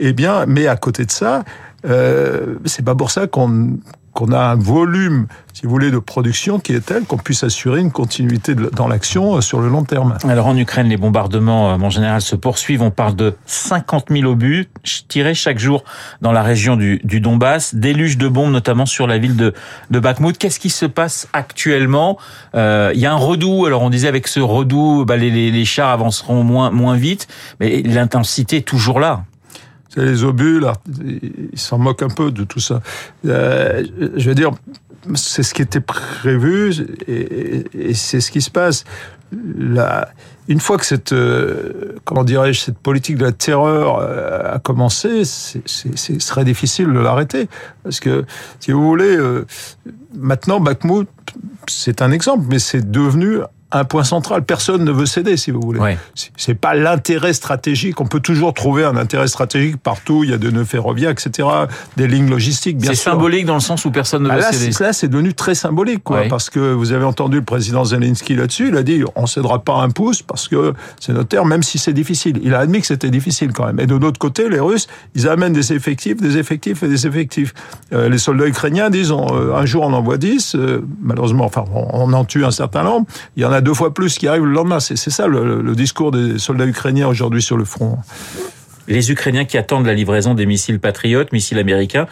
Eh 0.00 0.12
bien, 0.12 0.44
mais 0.46 0.66
à 0.66 0.76
côté 0.76 1.04
de 1.04 1.10
ça, 1.10 1.44
euh, 1.86 2.56
c'est 2.64 2.84
pas 2.84 2.94
pour 2.94 3.10
ça 3.10 3.26
qu'on 3.26 3.78
qu'on 4.14 4.32
a 4.32 4.38
un 4.38 4.54
volume, 4.54 5.26
si 5.52 5.64
vous 5.64 5.70
voulez, 5.70 5.90
de 5.90 5.98
production 5.98 6.60
qui 6.60 6.72
est 6.72 6.86
tel 6.86 7.04
qu'on 7.04 7.18
puisse 7.18 7.42
assurer 7.42 7.80
une 7.80 7.90
continuité 7.90 8.54
dans 8.54 8.88
l'action 8.88 9.36
euh, 9.36 9.40
sur 9.40 9.60
le 9.60 9.68
long 9.68 9.84
terme. 9.84 10.16
Alors 10.26 10.46
en 10.46 10.56
Ukraine, 10.56 10.88
les 10.88 10.96
bombardements, 10.96 11.72
en 11.72 11.90
général, 11.90 12.22
se 12.22 12.36
poursuivent. 12.36 12.82
On 12.82 12.90
parle 12.90 13.16
de 13.16 13.34
50 13.46 14.06
000 14.10 14.30
obus 14.30 14.68
tirés 15.08 15.34
chaque 15.34 15.58
jour 15.58 15.84
dans 16.22 16.32
la 16.32 16.42
région 16.42 16.76
du, 16.76 17.20
Donbass, 17.20 17.74
déluge 17.74 18.16
de 18.16 18.28
bombes 18.28 18.52
notamment 18.52 18.86
sur 18.86 19.06
la 19.06 19.18
ville 19.18 19.36
de, 19.36 19.52
de 19.90 19.98
Bakhmut. 19.98 20.38
Qu'est-ce 20.38 20.60
qui 20.60 20.70
se 20.70 20.86
passe 20.86 21.28
actuellement? 21.32 22.18
Euh, 22.54 22.92
Il 22.94 23.00
y 23.00 23.06
a 23.06 23.12
un 23.12 23.16
redout. 23.16 23.66
Alors 23.66 23.82
on 23.82 23.90
disait 23.90 24.08
avec 24.08 24.28
ce 24.28 24.40
redout, 24.40 25.04
bah, 25.04 25.16
les, 25.16 25.30
les, 25.30 25.50
les 25.50 25.64
chars 25.64 25.90
avanceront 25.90 26.44
moins, 26.44 26.70
moins 26.70 26.96
vite, 26.96 27.26
mais 27.58 27.82
l'intensité 27.82 28.58
est 28.58 28.66
toujours 28.66 29.00
là 29.00 29.24
les 29.96 30.24
obus, 30.24 30.60
là, 30.60 30.74
ils 31.52 31.58
s'en 31.58 31.78
moquent 31.78 32.02
un 32.02 32.08
peu 32.08 32.30
de 32.30 32.44
tout 32.44 32.60
ça. 32.60 32.82
Euh, 33.26 33.84
je 34.16 34.28
veux 34.28 34.34
dire, 34.34 34.50
c'est 35.14 35.42
ce 35.42 35.54
qui 35.54 35.62
était 35.62 35.80
prévu 35.80 36.72
et, 37.06 37.94
c'est 37.94 38.20
ce 38.20 38.30
qui 38.30 38.40
se 38.40 38.50
passe. 38.50 38.84
La, 39.58 40.08
une 40.48 40.60
fois 40.60 40.78
que 40.78 40.86
cette, 40.86 41.12
euh, 41.12 41.96
comment 42.04 42.24
dirais-je, 42.24 42.60
cette 42.60 42.78
politique 42.78 43.16
de 43.16 43.24
la 43.24 43.32
terreur 43.32 43.98
euh, 43.98 44.54
a 44.54 44.58
commencé, 44.58 45.24
ce 45.24 45.58
serait 46.18 46.44
difficile 46.44 46.86
de 46.86 46.98
l'arrêter. 46.98 47.48
Parce 47.82 48.00
que, 48.00 48.24
si 48.60 48.72
vous 48.72 48.82
voulez, 48.82 49.16
maintenant, 50.14 50.60
Bakhmut, 50.60 51.08
c'est 51.68 52.02
un 52.02 52.12
exemple, 52.12 52.44
mais 52.48 52.58
c'est 52.58 52.90
devenu 52.90 53.38
un 53.78 53.84
point 53.84 54.04
central. 54.04 54.44
Personne 54.44 54.84
ne 54.84 54.92
veut 54.92 55.06
céder, 55.06 55.36
si 55.36 55.50
vous 55.50 55.60
voulez. 55.60 55.80
Ouais. 55.80 55.98
C'est 56.36 56.54
pas 56.54 56.74
l'intérêt 56.74 57.32
stratégique. 57.32 58.00
On 58.00 58.06
peut 58.06 58.20
toujours 58.20 58.54
trouver 58.54 58.84
un 58.84 58.96
intérêt 58.96 59.28
stratégique 59.28 59.76
partout. 59.76 60.24
Il 60.24 60.30
y 60.30 60.34
a 60.34 60.38
des 60.38 60.52
nœuds 60.52 60.64
ferroviaires, 60.64 61.10
etc., 61.10 61.48
des 61.96 62.06
lignes 62.06 62.30
logistiques. 62.30 62.78
Bien 62.78 62.90
C'est 62.90 62.96
symbolique 62.96 63.46
dans 63.46 63.54
le 63.54 63.60
sens 63.60 63.84
où 63.84 63.90
personne 63.90 64.22
ne 64.22 64.28
veut 64.30 64.38
là, 64.38 64.52
céder. 64.52 64.74
Là, 64.80 64.92
c'est 64.92 65.08
devenu 65.08 65.34
très 65.34 65.54
symbolique, 65.54 66.02
quoi, 66.04 66.20
Ouais. 66.20 66.28
parce 66.28 66.50
que 66.50 66.72
vous 66.72 66.92
avez 66.92 67.04
entendu 67.04 67.36
le 67.38 67.44
président 67.44 67.84
Zelensky 67.84 68.34
là-dessus. 68.36 68.68
Il 68.68 68.76
a 68.76 68.82
dit 68.82 69.02
on 69.16 69.26
cédera 69.26 69.62
pas 69.62 69.74
un 69.74 69.90
pouce 69.90 70.22
parce 70.22 70.48
que 70.48 70.72
c'est 71.00 71.12
notre 71.12 71.28
terre, 71.28 71.44
même 71.44 71.62
si 71.62 71.78
c'est 71.78 71.92
difficile. 71.92 72.40
Il 72.42 72.54
a 72.54 72.60
admis 72.60 72.80
que 72.80 72.86
c'était 72.86 73.10
difficile 73.10 73.52
quand 73.52 73.66
même. 73.66 73.80
Et 73.80 73.86
de 73.86 73.94
l'autre 73.94 74.18
côté, 74.18 74.48
les 74.48 74.60
Russes, 74.60 74.86
ils 75.14 75.28
amènent 75.28 75.52
des 75.52 75.72
effectifs, 75.72 76.16
des 76.20 76.38
effectifs 76.38 76.82
et 76.82 76.88
des 76.88 77.06
effectifs. 77.06 77.54
Euh, 77.92 78.08
les 78.08 78.18
soldats 78.18 78.46
ukrainiens 78.46 78.90
disent 78.90 79.10
on, 79.10 79.26
euh, 79.34 79.54
un 79.54 79.66
jour 79.66 79.82
on 79.84 79.92
envoie 79.92 80.16
10, 80.16 80.54
euh, 80.54 80.84
malheureusement, 81.02 81.44
enfin 81.44 81.64
on, 81.74 81.86
on 81.92 82.12
en 82.12 82.24
tue 82.24 82.44
un 82.44 82.50
certain 82.50 82.82
nombre. 82.82 83.06
Il 83.36 83.42
y 83.42 83.46
en 83.46 83.52
a 83.52 83.60
deux 83.64 83.74
fois 83.74 83.92
plus 83.92 84.16
qui 84.18 84.28
arrivent 84.28 84.44
le 84.44 84.52
lendemain. 84.52 84.78
C'est 84.78 84.96
c'est 84.96 85.10
ça 85.10 85.26
le, 85.26 85.60
le 85.60 85.74
discours 85.74 86.12
des 86.12 86.38
soldats 86.38 86.66
ukrainiens 86.66 87.08
aujourd'hui 87.08 87.42
sur 87.42 87.56
le 87.56 87.64
front. 87.64 87.98
Les 88.86 89.10
Ukrainiens 89.10 89.46
qui 89.46 89.56
attendent 89.58 89.86
la 89.86 89.94
livraison 89.94 90.34
des 90.34 90.46
missiles 90.46 90.78
patriotes, 90.78 91.32
missiles 91.32 91.58
américains, 91.58 92.06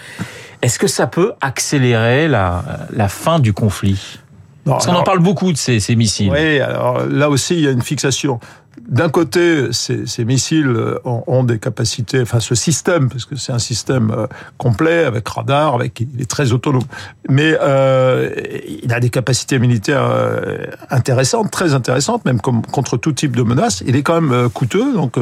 est-ce 0.62 0.78
que 0.78 0.86
ça 0.86 1.06
peut 1.06 1.32
accélérer 1.40 2.28
la, 2.28 2.64
la 2.92 3.08
fin 3.08 3.38
du 3.38 3.52
conflit? 3.52 4.18
Non, 4.64 4.72
Parce 4.72 4.86
qu'on 4.86 4.94
en 4.94 5.02
parle 5.02 5.18
beaucoup 5.18 5.52
de 5.52 5.58
ces, 5.58 5.80
ces 5.80 5.96
missiles. 5.96 6.30
Oui, 6.32 6.60
alors 6.60 7.04
là 7.06 7.28
aussi, 7.28 7.54
il 7.54 7.60
y 7.60 7.68
a 7.68 7.72
une 7.72 7.82
fixation. 7.82 8.40
D'un 8.88 9.08
côté, 9.08 9.68
ces, 9.72 10.24
missiles 10.24 10.66
euh, 10.66 10.98
ont, 11.04 11.44
des 11.44 11.58
capacités, 11.58 12.20
enfin 12.20 12.40
ce 12.40 12.54
système, 12.54 13.08
parce 13.08 13.24
que 13.24 13.36
c'est 13.36 13.52
un 13.52 13.60
système 13.60 14.10
euh, 14.10 14.26
complet 14.58 15.04
avec 15.04 15.28
radar, 15.28 15.74
avec 15.74 16.00
il 16.00 16.20
est 16.20 16.28
très 16.28 16.52
autonome, 16.52 16.82
mais 17.28 17.56
euh, 17.60 18.30
il 18.82 18.92
a 18.92 18.98
des 18.98 19.10
capacités 19.10 19.58
militaires 19.58 20.10
intéressantes, 20.90 21.50
très 21.50 21.74
intéressantes, 21.74 22.24
même 22.24 22.40
contre 22.40 22.96
tout 22.96 23.12
type 23.12 23.36
de 23.36 23.42
menace. 23.42 23.84
Il 23.86 23.94
est 23.94 24.02
quand 24.02 24.20
même 24.20 24.48
coûteux, 24.50 24.94
donc 24.94 25.14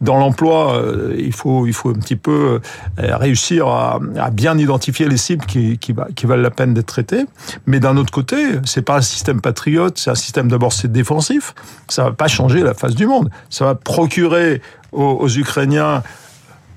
dans 0.00 0.16
l'emploi, 0.16 0.82
il 1.16 1.32
faut 1.32 1.66
il 1.66 1.72
faut 1.72 1.90
un 1.90 1.98
petit 2.00 2.16
peu 2.16 2.60
réussir 2.98 3.68
à, 3.68 4.00
bien 4.32 4.58
identifier 4.58 5.08
les 5.08 5.16
cibles 5.16 5.46
qui, 5.46 5.78
qui, 5.78 5.92
va- 5.92 6.08
qui 6.14 6.26
valent 6.26 6.42
la 6.42 6.50
peine 6.50 6.74
d'être 6.74 6.86
traitées. 6.86 7.24
Mais 7.66 7.80
d'un 7.80 7.96
autre 7.96 8.12
côté, 8.12 8.36
c'est 8.64 8.82
pas 8.82 8.96
un 8.96 9.02
système 9.02 9.40
patriote, 9.40 9.98
c'est 9.98 10.10
un 10.10 10.16
système 10.16 10.48
d'abord 10.48 10.72
c'est 10.72 10.90
défensif. 10.90 11.54
Ça 11.88 12.04
va 12.04 12.12
pas 12.12 12.28
changer 12.28 12.62
la 12.62 12.74
face 12.74 12.95
du 12.96 13.06
monde. 13.06 13.30
Ça 13.50 13.64
va 13.64 13.74
procurer 13.74 14.60
aux, 14.92 15.02
aux 15.20 15.28
Ukrainiens 15.28 16.02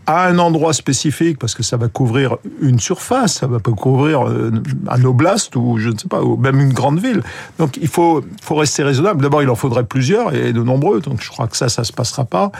à 0.09 0.27
un 0.27 0.39
endroit 0.39 0.73
spécifique, 0.73 1.37
parce 1.37 1.53
que 1.53 1.61
ça 1.61 1.77
va 1.77 1.87
couvrir 1.87 2.37
une 2.63 2.79
surface, 2.79 3.35
ça 3.35 3.45
va 3.45 3.59
couvrir 3.59 4.27
euh, 4.27 4.51
un 4.87 5.05
oblast 5.05 5.55
ou 5.55 5.77
je 5.77 5.89
ne 5.89 5.97
sais 5.99 6.07
pas, 6.07 6.23
ou 6.23 6.35
même 6.35 6.59
une 6.59 6.73
grande 6.73 6.99
ville. 6.99 7.21
Donc 7.59 7.77
il 7.79 7.87
faut, 7.87 8.23
faut 8.41 8.55
rester 8.55 8.81
raisonnable. 8.81 9.21
D'abord, 9.21 9.43
il 9.43 9.49
en 9.51 9.55
faudrait 9.55 9.83
plusieurs 9.83 10.33
et 10.33 10.51
de 10.51 10.63
nombreux, 10.63 10.99
donc 10.99 11.21
je 11.21 11.29
crois 11.29 11.45
que 11.45 11.55
ça, 11.55 11.69
ça 11.69 11.83
se 11.83 11.93
passera 11.93 12.25
pas. 12.25 12.51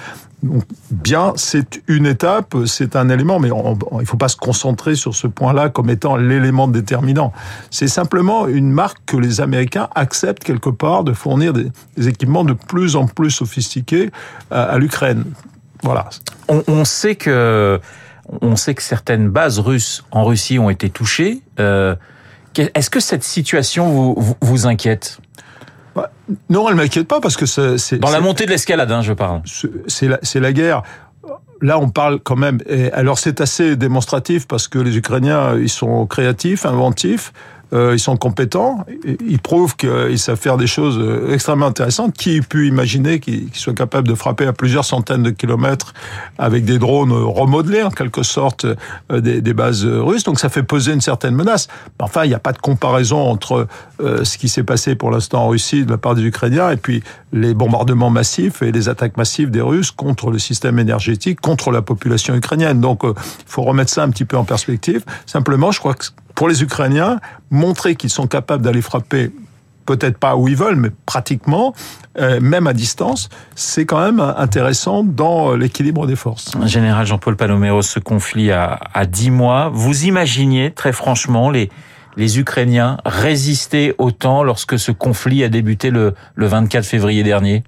Donc, 0.44 0.62
bien, 0.92 1.34
c'est 1.38 1.82
une 1.88 2.06
étape, 2.06 2.56
c'est 2.68 2.96
un 2.96 3.10
élément, 3.10 3.40
mais 3.40 3.50
il 4.00 4.06
faut 4.06 4.16
pas 4.16 4.28
se 4.28 4.38
concentrer 4.38 4.94
sur 4.94 5.16
ce 5.16 5.26
point-là 5.26 5.70
comme 5.70 5.90
étant 5.90 6.18
l'élément 6.18 6.68
déterminant. 6.68 7.34
C'est 7.72 7.88
simplement 7.88 8.46
une 8.46 8.70
marque 8.70 9.00
que 9.08 9.18
les 9.18 9.42
Américains 9.42 9.90
acceptent 9.96 10.44
quelque 10.44 10.70
part 10.70 11.04
de 11.04 11.14
fournir 11.14 11.54
des, 11.54 11.72
équipements 12.08 12.44
de 12.44 12.54
plus 12.54 12.96
en 12.96 13.08
plus 13.08 13.32
sophistiqués 13.32 14.12
à 14.52 14.78
l'Ukraine. 14.78 15.26
Voilà. 15.84 16.10
On, 16.48 16.64
on 16.68 16.86
sait 16.86 17.16
que 17.16 17.80
on 18.42 18.56
sait 18.56 18.76
que 18.76 18.84
certaines 18.84 19.30
bases 19.30 19.60
russes 19.60 20.04
en 20.12 20.24
Russie 20.24 20.60
ont 20.60 20.70
été 20.70 20.90
touchées. 20.90 21.42
Euh, 21.60 21.96
Est-ce 22.56 22.90
que 22.90 23.00
cette 23.00 23.24
situation 23.24 23.90
vous, 23.90 24.16
vous, 24.18 24.36
vous 24.42 24.68
inquiète? 24.68 25.20
Bah, 25.96 26.12
Non, 26.50 26.70
elle 26.70 26.76
m'inquiète 26.76 27.08
pas 27.08 27.20
parce 27.22 27.38
que 27.38 27.46
c'est 27.46 27.98
Dans 27.98 28.12
la 28.12 28.20
montée 28.22 28.46
de 28.46 28.52
l'escalade, 28.52 28.92
hein, 28.92 29.02
je 29.02 29.14
parle. 29.14 29.42
c'est 29.88 30.08
la, 30.08 30.20
la 30.36 30.54
guerre. 30.54 30.84
Là, 31.62 31.78
on 31.80 31.90
parle 31.90 32.20
quand 32.20 32.38
même. 32.38 32.60
Et 32.68 32.92
alors, 32.94 33.20
c'est 33.20 33.42
assez 33.42 33.76
démonstratif 33.76 34.48
parce 34.48 34.68
que 34.68 34.80
les 34.80 34.96
Ukrainiens, 34.96 35.58
ils 35.58 35.70
sont 35.70 36.06
créatifs, 36.06 36.66
inventifs. 36.66 37.34
Euh, 37.72 37.94
ils 37.94 38.00
sont 38.00 38.18
compétents, 38.18 38.86
ils 39.06 39.40
prouvent 39.40 39.76
qu'ils 39.76 40.18
savent 40.18 40.40
faire 40.40 40.58
des 40.58 40.68
choses 40.68 40.98
euh, 40.98 41.34
extrêmement 41.34 41.68
intéressantes. 41.68 42.14
Qui 42.14 42.42
pu 42.42 42.68
imaginer 42.68 43.20
qu'ils 43.20 43.50
soient 43.54 43.74
capables 43.74 44.08
de 44.08 44.16
frapper 44.16 44.46
à 44.46 44.54
plusieurs 44.54 44.86
centaines 44.86 45.24
de 45.24 45.30
kilomètres 45.30 45.94
avec 46.38 46.66
des 46.66 46.80
drones 46.80 47.12
remodelés 47.12 47.84
en 47.84 47.92
quelque 47.92 48.24
sorte 48.24 48.66
des, 49.12 49.42
des, 49.42 49.54
bases 49.54 49.86
russes 49.86 50.24
Donc 50.24 50.40
ça 50.40 50.50
fait 50.50 50.64
peser 50.64 50.94
une 50.94 51.02
certaine 51.02 51.36
menace. 51.36 51.68
Enfin, 52.00 52.24
il 52.26 52.30
n'y 52.30 52.36
a 52.36 52.40
pas 52.40 52.54
de 52.54 52.58
comparaison 52.58 53.20
entre 53.20 53.68
ce 54.00 54.38
qui 54.38 54.50
s'est 54.50 54.64
passé 54.64 54.96
pour 54.96 55.12
l'instant 55.12 55.44
en 55.44 55.50
Russie 55.50 55.86
de 55.86 55.92
la 55.92 55.98
part 55.98 56.16
des 56.16 56.24
Ukrainiens 56.24 56.72
et 56.72 56.78
puis 56.78 57.04
les 57.34 57.54
bombardements 57.54 58.10
massifs 58.10 58.62
et 58.62 58.72
les 58.72 58.90
attaques 58.90 59.18
massives 59.18 59.52
des 59.52 59.62
Russes 59.62 59.92
contre 59.92 60.32
le 60.32 60.40
système 60.40 60.80
énergétique, 60.80 61.42
contre 61.42 61.72
la 61.72 61.82
population 61.82 62.36
ukrainienne. 62.36 62.82
Donc 62.82 63.02
il 63.04 63.14
faut 63.46 63.64
remettre 63.64 63.92
ça 63.92 64.04
un 64.04 64.10
petit 64.10 64.26
peu 64.26 64.38
en 64.38 64.46
perspective. 64.46 65.04
Simplement, 65.26 65.72
je 65.72 65.80
crois 65.80 65.94
que 65.94 66.06
pour 66.40 66.48
les 66.48 66.64
Ukrainiens, 66.64 67.20
montrer 67.52 67.98
qu'ils 67.98 68.10
sont 68.10 68.26
capables 68.26 68.64
d'aller 68.64 68.82
frapper 68.82 69.30
peut-être 69.86 70.18
pas 70.18 70.38
où 70.38 70.48
ils 70.48 70.56
veulent, 70.56 70.78
mais 70.78 70.90
pratiquement, 71.06 71.74
euh, 72.18 72.40
même 72.40 72.66
à 72.66 72.72
distance, 72.72 73.28
c'est 73.56 73.86
quand 73.86 74.00
même 74.00 74.22
intéressant 74.22 75.04
dans 75.04 75.54
l'équilibre 75.54 76.08
des 76.08 76.16
forces. 76.16 76.54
Général 76.64 77.06
Jean-Paul 77.06 77.36
Palomero, 77.36 77.82
ce 77.82 78.00
conflit 78.00 78.54
a, 78.54 78.80
a 78.94 79.06
10 79.06 79.32
mois. 79.32 79.70
Vous 79.74 80.06
imaginez 80.06 80.72
très 80.72 80.94
franchement 80.94 81.50
les, 81.50 81.70
les 82.16 82.40
Ukrainiens 82.40 83.00
résister 83.06 83.94
autant 83.98 84.42
lorsque 84.42 84.80
ce 84.80 84.94
conflit 84.94 85.44
a 85.44 85.50
débuté 85.50 85.90
le, 85.90 86.14
le 86.36 86.48
24 86.48 86.86
février 86.86 87.24
dernier? 87.24 87.66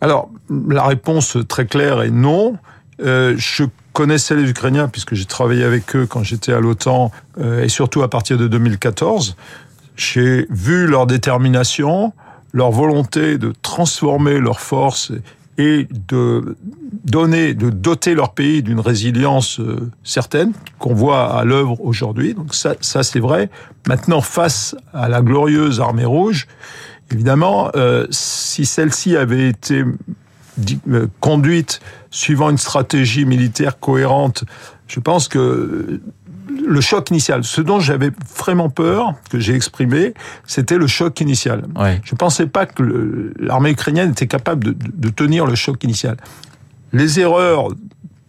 Alors, 0.00 0.30
la 0.70 0.84
réponse 0.84 1.36
très 1.46 1.66
claire 1.66 2.00
est 2.00 2.10
non. 2.10 2.56
Euh, 3.02 3.34
je 3.36 3.64
connaissais 3.94 4.34
les 4.34 4.50
Ukrainiens 4.50 4.88
puisque 4.88 5.14
j'ai 5.14 5.24
travaillé 5.24 5.64
avec 5.64 5.96
eux 5.96 6.04
quand 6.06 6.22
j'étais 6.22 6.52
à 6.52 6.60
l'OTAN 6.60 7.10
euh, 7.38 7.62
et 7.62 7.70
surtout 7.70 8.02
à 8.02 8.10
partir 8.10 8.36
de 8.36 8.46
2014. 8.46 9.36
J'ai 9.96 10.46
vu 10.50 10.86
leur 10.86 11.06
détermination, 11.06 12.12
leur 12.52 12.72
volonté 12.72 13.38
de 13.38 13.54
transformer 13.62 14.40
leurs 14.40 14.60
forces 14.60 15.12
et 15.56 15.86
de 16.08 16.56
donner, 17.04 17.54
de 17.54 17.70
doter 17.70 18.14
leur 18.14 18.34
pays 18.34 18.62
d'une 18.64 18.80
résilience 18.80 19.60
euh, 19.60 19.90
certaine 20.02 20.52
qu'on 20.80 20.94
voit 20.94 21.32
à 21.32 21.44
l'œuvre 21.44 21.80
aujourd'hui. 21.80 22.34
Donc 22.34 22.54
ça, 22.54 22.74
ça 22.80 23.04
c'est 23.04 23.20
vrai. 23.20 23.48
Maintenant, 23.86 24.20
face 24.20 24.74
à 24.92 25.08
la 25.08 25.22
glorieuse 25.22 25.80
armée 25.80 26.04
rouge, 26.04 26.48
évidemment, 27.12 27.70
euh, 27.76 28.08
si 28.10 28.66
celle-ci 28.66 29.16
avait 29.16 29.48
été 29.48 29.84
conduite 31.20 31.80
suivant 32.14 32.48
une 32.48 32.58
stratégie 32.58 33.24
militaire 33.24 33.80
cohérente, 33.80 34.44
je 34.86 35.00
pense 35.00 35.26
que 35.26 36.00
le 36.66 36.80
choc 36.80 37.10
initial, 37.10 37.42
ce 37.42 37.60
dont 37.60 37.80
j'avais 37.80 38.12
vraiment 38.38 38.70
peur, 38.70 39.14
que 39.30 39.40
j'ai 39.40 39.54
exprimé, 39.54 40.14
c'était 40.46 40.78
le 40.78 40.86
choc 40.86 41.20
initial. 41.20 41.66
Ouais. 41.76 42.00
Je 42.04 42.14
ne 42.14 42.16
pensais 42.16 42.46
pas 42.46 42.66
que 42.66 43.32
l'armée 43.40 43.70
ukrainienne 43.70 44.12
était 44.12 44.28
capable 44.28 44.62
de, 44.62 44.76
de, 44.78 45.08
tenir 45.08 45.44
le 45.44 45.56
choc 45.56 45.82
initial. 45.82 46.16
Les 46.92 47.18
erreurs, 47.18 47.70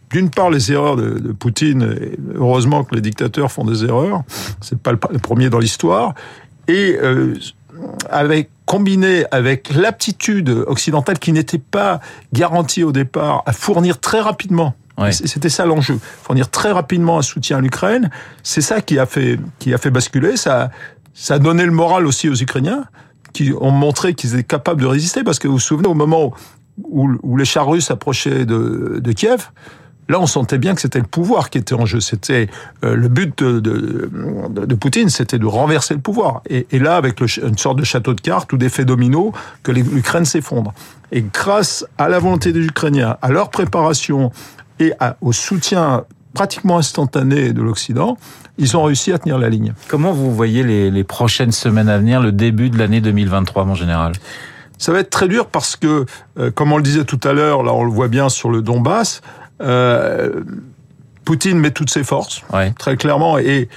d'une 0.09 0.31
part 0.31 0.49
les 0.49 0.71
erreurs 0.71 0.95
de, 0.95 1.19
de, 1.19 1.31
Poutine, 1.31 1.95
heureusement 2.33 2.85
que 2.85 2.95
les 2.95 3.01
dictateurs 3.01 3.51
font 3.51 3.65
des 3.65 3.85
erreurs, 3.85 4.23
c'est 4.61 4.79
pas 4.79 4.93
le, 4.93 4.99
le, 5.11 5.19
premier 5.19 5.51
dans 5.51 5.59
l'histoire, 5.59 6.15
et 6.67 6.97
euh, 6.99 7.35
avec 8.09 8.49
combiné 8.65 9.25
avec 9.31 9.73
l'aptitude 9.73 10.49
occidentale 10.49 11.19
qui 11.19 11.31
n'était 11.31 11.59
pas 11.59 11.99
garantie 12.33 12.83
au 12.83 12.91
départ 12.91 13.43
à 13.45 13.53
fournir 13.53 13.99
très 13.99 14.19
rapidement 14.19 14.75
Ouais. 14.97 15.11
C'était 15.11 15.49
ça 15.49 15.65
l'enjeu. 15.65 15.99
Fournir 16.23 16.49
très 16.49 16.71
rapidement 16.71 17.17
un 17.17 17.21
soutien 17.21 17.57
à 17.57 17.61
l'Ukraine. 17.61 18.09
C'est 18.43 18.61
ça 18.61 18.81
qui 18.81 18.97
a 18.97 19.05
fait, 19.05 19.39
qui 19.59 19.73
a 19.73 19.77
fait 19.77 19.91
basculer. 19.91 20.37
Ça, 20.37 20.71
ça 21.13 21.35
a 21.35 21.39
donné 21.39 21.65
le 21.65 21.71
moral 21.71 22.07
aussi 22.07 22.29
aux 22.29 22.35
Ukrainiens, 22.35 22.85
qui 23.33 23.51
ont 23.59 23.71
montré 23.71 24.13
qu'ils 24.13 24.35
étaient 24.35 24.43
capables 24.43 24.81
de 24.81 24.87
résister. 24.87 25.23
Parce 25.23 25.39
que 25.39 25.47
vous 25.47 25.55
vous 25.55 25.59
souvenez, 25.59 25.89
au 25.89 25.93
moment 25.93 26.33
où, 26.83 27.09
où 27.21 27.37
les 27.37 27.45
chars 27.45 27.67
russes 27.67 27.91
approchaient 27.91 28.45
de, 28.45 28.99
de 29.01 29.11
Kiev, 29.11 29.49
Là, 30.07 30.19
on 30.19 30.27
sentait 30.27 30.57
bien 30.57 30.75
que 30.75 30.81
c'était 30.81 30.99
le 30.99 31.05
pouvoir 31.05 31.49
qui 31.49 31.57
était 31.57 31.73
en 31.73 31.85
jeu. 31.85 31.99
C'était 31.99 32.47
euh, 32.83 32.95
le 32.95 33.07
but 33.07 33.43
de, 33.43 33.59
de, 33.59 34.09
de 34.49 34.75
Poutine, 34.75 35.09
c'était 35.09 35.39
de 35.39 35.45
renverser 35.45 35.95
le 35.95 35.99
pouvoir. 35.99 36.41
Et, 36.49 36.67
et 36.71 36.79
là, 36.79 36.95
avec 36.95 37.19
le, 37.19 37.27
une 37.43 37.57
sorte 37.57 37.77
de 37.79 37.83
château 37.83 38.13
de 38.13 38.21
cartes 38.21 38.53
ou 38.53 38.57
d'effet 38.57 38.85
domino, 38.85 39.33
que 39.63 39.71
l'Ukraine 39.71 40.25
s'effondre. 40.25 40.73
Et 41.11 41.23
grâce 41.23 41.85
à 41.97 42.07
la 42.07 42.19
volonté 42.19 42.51
des 42.51 42.63
Ukrainiens, 42.63 43.17
à 43.21 43.31
leur 43.31 43.49
préparation 43.49 44.31
et 44.79 44.93
à, 44.99 45.17
au 45.21 45.31
soutien 45.31 46.03
pratiquement 46.33 46.77
instantané 46.77 47.53
de 47.53 47.61
l'Occident, 47.61 48.17
ils 48.57 48.77
ont 48.77 48.83
réussi 48.83 49.11
à 49.11 49.17
tenir 49.17 49.39
la 49.39 49.49
ligne. 49.49 49.73
Comment 49.87 50.11
vous 50.11 50.33
voyez 50.33 50.63
les, 50.63 50.91
les 50.91 51.03
prochaines 51.03 51.51
semaines 51.51 51.89
à 51.89 51.97
venir, 51.97 52.21
le 52.21 52.31
début 52.31 52.69
de 52.69 52.77
l'année 52.77 53.01
2023, 53.01 53.65
mon 53.65 53.75
général? 53.75 54.13
Ça 54.77 54.91
va 54.91 54.99
être 54.99 55.09
très 55.09 55.27
dur 55.27 55.47
parce 55.47 55.75
que, 55.75 56.05
euh, 56.37 56.51
comme 56.51 56.73
on 56.73 56.77
le 56.77 56.83
disait 56.83 57.05
tout 57.05 57.19
à 57.23 57.33
l'heure, 57.33 57.63
là 57.63 57.73
on 57.73 57.83
le 57.83 57.91
voit 57.91 58.09
bien 58.09 58.29
sur 58.29 58.49
le 58.49 58.61
Donbass, 58.61 59.21
euh, 59.61 60.41
Poutine 61.23 61.59
met 61.59 61.71
toutes 61.71 61.89
ses 61.89 62.03
forces, 62.03 62.43
ouais. 62.53 62.71
très 62.77 62.97
clairement, 62.97 63.37
et 63.37 63.69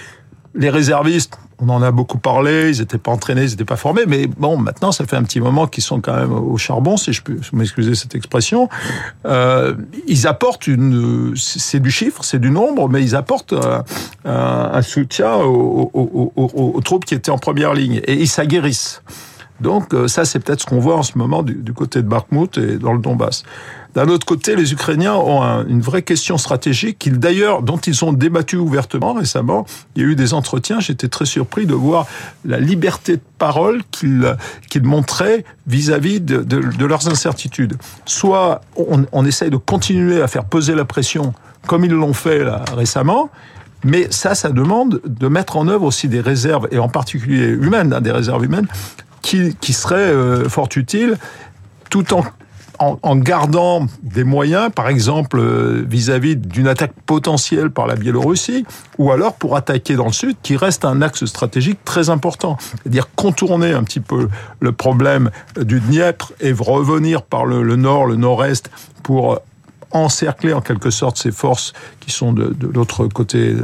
les 0.54 0.70
réservistes, 0.70 1.38
on 1.60 1.68
en 1.70 1.82
a 1.82 1.90
beaucoup 1.90 2.18
parlé, 2.18 2.70
ils 2.70 2.80
n'étaient 2.80 2.98
pas 2.98 3.10
entraînés, 3.10 3.42
ils 3.42 3.50
n'étaient 3.50 3.64
pas 3.64 3.76
formés, 3.76 4.02
mais 4.06 4.26
bon, 4.26 4.56
maintenant, 4.56 4.92
ça 4.92 5.04
fait 5.06 5.16
un 5.16 5.24
petit 5.24 5.40
moment 5.40 5.66
qu'ils 5.66 5.82
sont 5.82 6.00
quand 6.00 6.14
même 6.14 6.32
au 6.32 6.56
charbon, 6.56 6.96
si 6.96 7.12
je 7.12 7.22
peux 7.22 7.36
m'excuser 7.52 7.94
cette 7.94 8.14
expression. 8.14 8.68
Euh, 9.26 9.74
ils 10.06 10.26
apportent 10.26 10.66
une, 10.66 11.34
c'est 11.36 11.80
du 11.80 11.90
chiffre, 11.90 12.22
c'est 12.22 12.38
du 12.38 12.50
nombre, 12.50 12.88
mais 12.88 13.02
ils 13.02 13.16
apportent 13.16 13.54
un, 13.54 13.84
un 14.24 14.82
soutien 14.82 15.34
aux, 15.34 15.90
aux, 15.92 16.32
aux, 16.36 16.72
aux, 16.74 16.80
troupes 16.80 17.04
qui 17.04 17.14
étaient 17.14 17.30
en 17.30 17.38
première 17.38 17.74
ligne, 17.74 18.00
et 18.04 18.14
ils 18.14 18.28
s'aguerrissent. 18.28 19.02
Donc 19.60 19.94
ça, 20.06 20.24
c'est 20.24 20.38
peut-être 20.38 20.60
ce 20.60 20.66
qu'on 20.66 20.78
voit 20.78 20.96
en 20.96 21.02
ce 21.02 21.18
moment 21.18 21.42
du, 21.42 21.54
du 21.54 21.72
côté 21.72 22.02
de 22.02 22.08
Bakhmut 22.08 22.58
et 22.58 22.78
dans 22.78 22.92
le 22.92 23.00
Donbass. 23.00 23.44
D'un 23.94 24.08
autre 24.08 24.26
côté, 24.26 24.54
les 24.54 24.72
Ukrainiens 24.72 25.14
ont 25.14 25.42
un, 25.42 25.66
une 25.66 25.80
vraie 25.80 26.02
question 26.02 26.38
stratégique, 26.38 27.10
d'ailleurs, 27.18 27.62
dont 27.62 27.78
ils 27.78 28.04
ont 28.04 28.12
débattu 28.12 28.56
ouvertement 28.56 29.14
récemment. 29.14 29.66
Il 29.96 30.02
y 30.02 30.04
a 30.04 30.08
eu 30.08 30.14
des 30.14 30.34
entretiens. 30.34 30.78
J'étais 30.78 31.08
très 31.08 31.24
surpris 31.24 31.66
de 31.66 31.74
voir 31.74 32.06
la 32.44 32.60
liberté 32.60 33.16
de 33.16 33.22
parole 33.38 33.82
qu'ils 33.90 34.36
qu 34.70 34.80
montraient 34.80 35.44
vis-à-vis 35.66 36.18
-vis 36.18 36.24
de, 36.24 36.36
de, 36.42 36.60
de, 36.76 36.86
leurs 36.86 37.08
incertitudes. 37.08 37.76
Soit 38.04 38.60
on, 38.76 39.06
on 39.10 39.24
essaye 39.24 39.50
de 39.50 39.56
continuer 39.56 40.22
à 40.22 40.28
faire 40.28 40.44
peser 40.44 40.74
la 40.74 40.84
pression, 40.84 41.32
comme 41.66 41.84
ils 41.84 41.90
l'ont 41.90 42.14
fait 42.14 42.44
là, 42.44 42.64
récemment, 42.76 43.30
mais 43.84 44.08
ça, 44.10 44.34
ça 44.34 44.50
demande 44.50 45.00
de 45.04 45.28
mettre 45.28 45.56
en 45.56 45.68
œuvre 45.68 45.84
aussi 45.84 46.08
des 46.08 46.20
réserves, 46.20 46.68
et 46.70 46.78
en 46.78 46.88
particulier 46.88 47.46
humaines, 47.48 47.92
hein, 47.92 48.00
des 48.00 48.10
réserves 48.10 48.44
humaines, 48.44 48.66
qui, 49.60 49.72
seraient 49.72 49.96
euh, 49.96 50.48
fort 50.48 50.68
utiles, 50.76 51.18
tout 51.90 52.04
en 52.80 53.16
gardant 53.16 53.86
des 54.02 54.22
moyens, 54.22 54.70
par 54.72 54.88
exemple 54.88 55.42
vis-à-vis 55.84 56.36
-vis 56.36 56.40
d'une 56.40 56.68
attaque 56.68 56.92
potentielle 57.06 57.70
par 57.70 57.88
la 57.88 57.96
Biélorussie, 57.96 58.64
ou 58.98 59.10
alors 59.10 59.34
pour 59.34 59.56
attaquer 59.56 59.96
dans 59.96 60.06
le 60.06 60.12
sud, 60.12 60.36
qui 60.42 60.56
reste 60.56 60.84
un 60.84 61.02
axe 61.02 61.24
stratégique 61.24 61.80
très 61.84 62.08
important. 62.08 62.56
C'est-à-dire 62.60 63.08
contourner 63.16 63.72
un 63.72 63.82
petit 63.82 64.00
peu 64.00 64.28
le 64.60 64.72
problème 64.72 65.30
du 65.60 65.80
Dniepr 65.80 66.32
et 66.40 66.52
revenir 66.52 67.22
par 67.22 67.46
le, 67.46 67.62
le 67.62 67.76
nord, 67.76 68.06
le 68.06 68.16
nord-est, 68.16 68.70
pour 69.02 69.40
encercler 69.90 70.52
en 70.52 70.60
quelque 70.60 70.90
sorte 70.90 71.16
ces 71.16 71.32
forces 71.32 71.72
sont 72.10 72.32
de, 72.32 72.54
l'autre 72.74 73.06
côté 73.08 73.54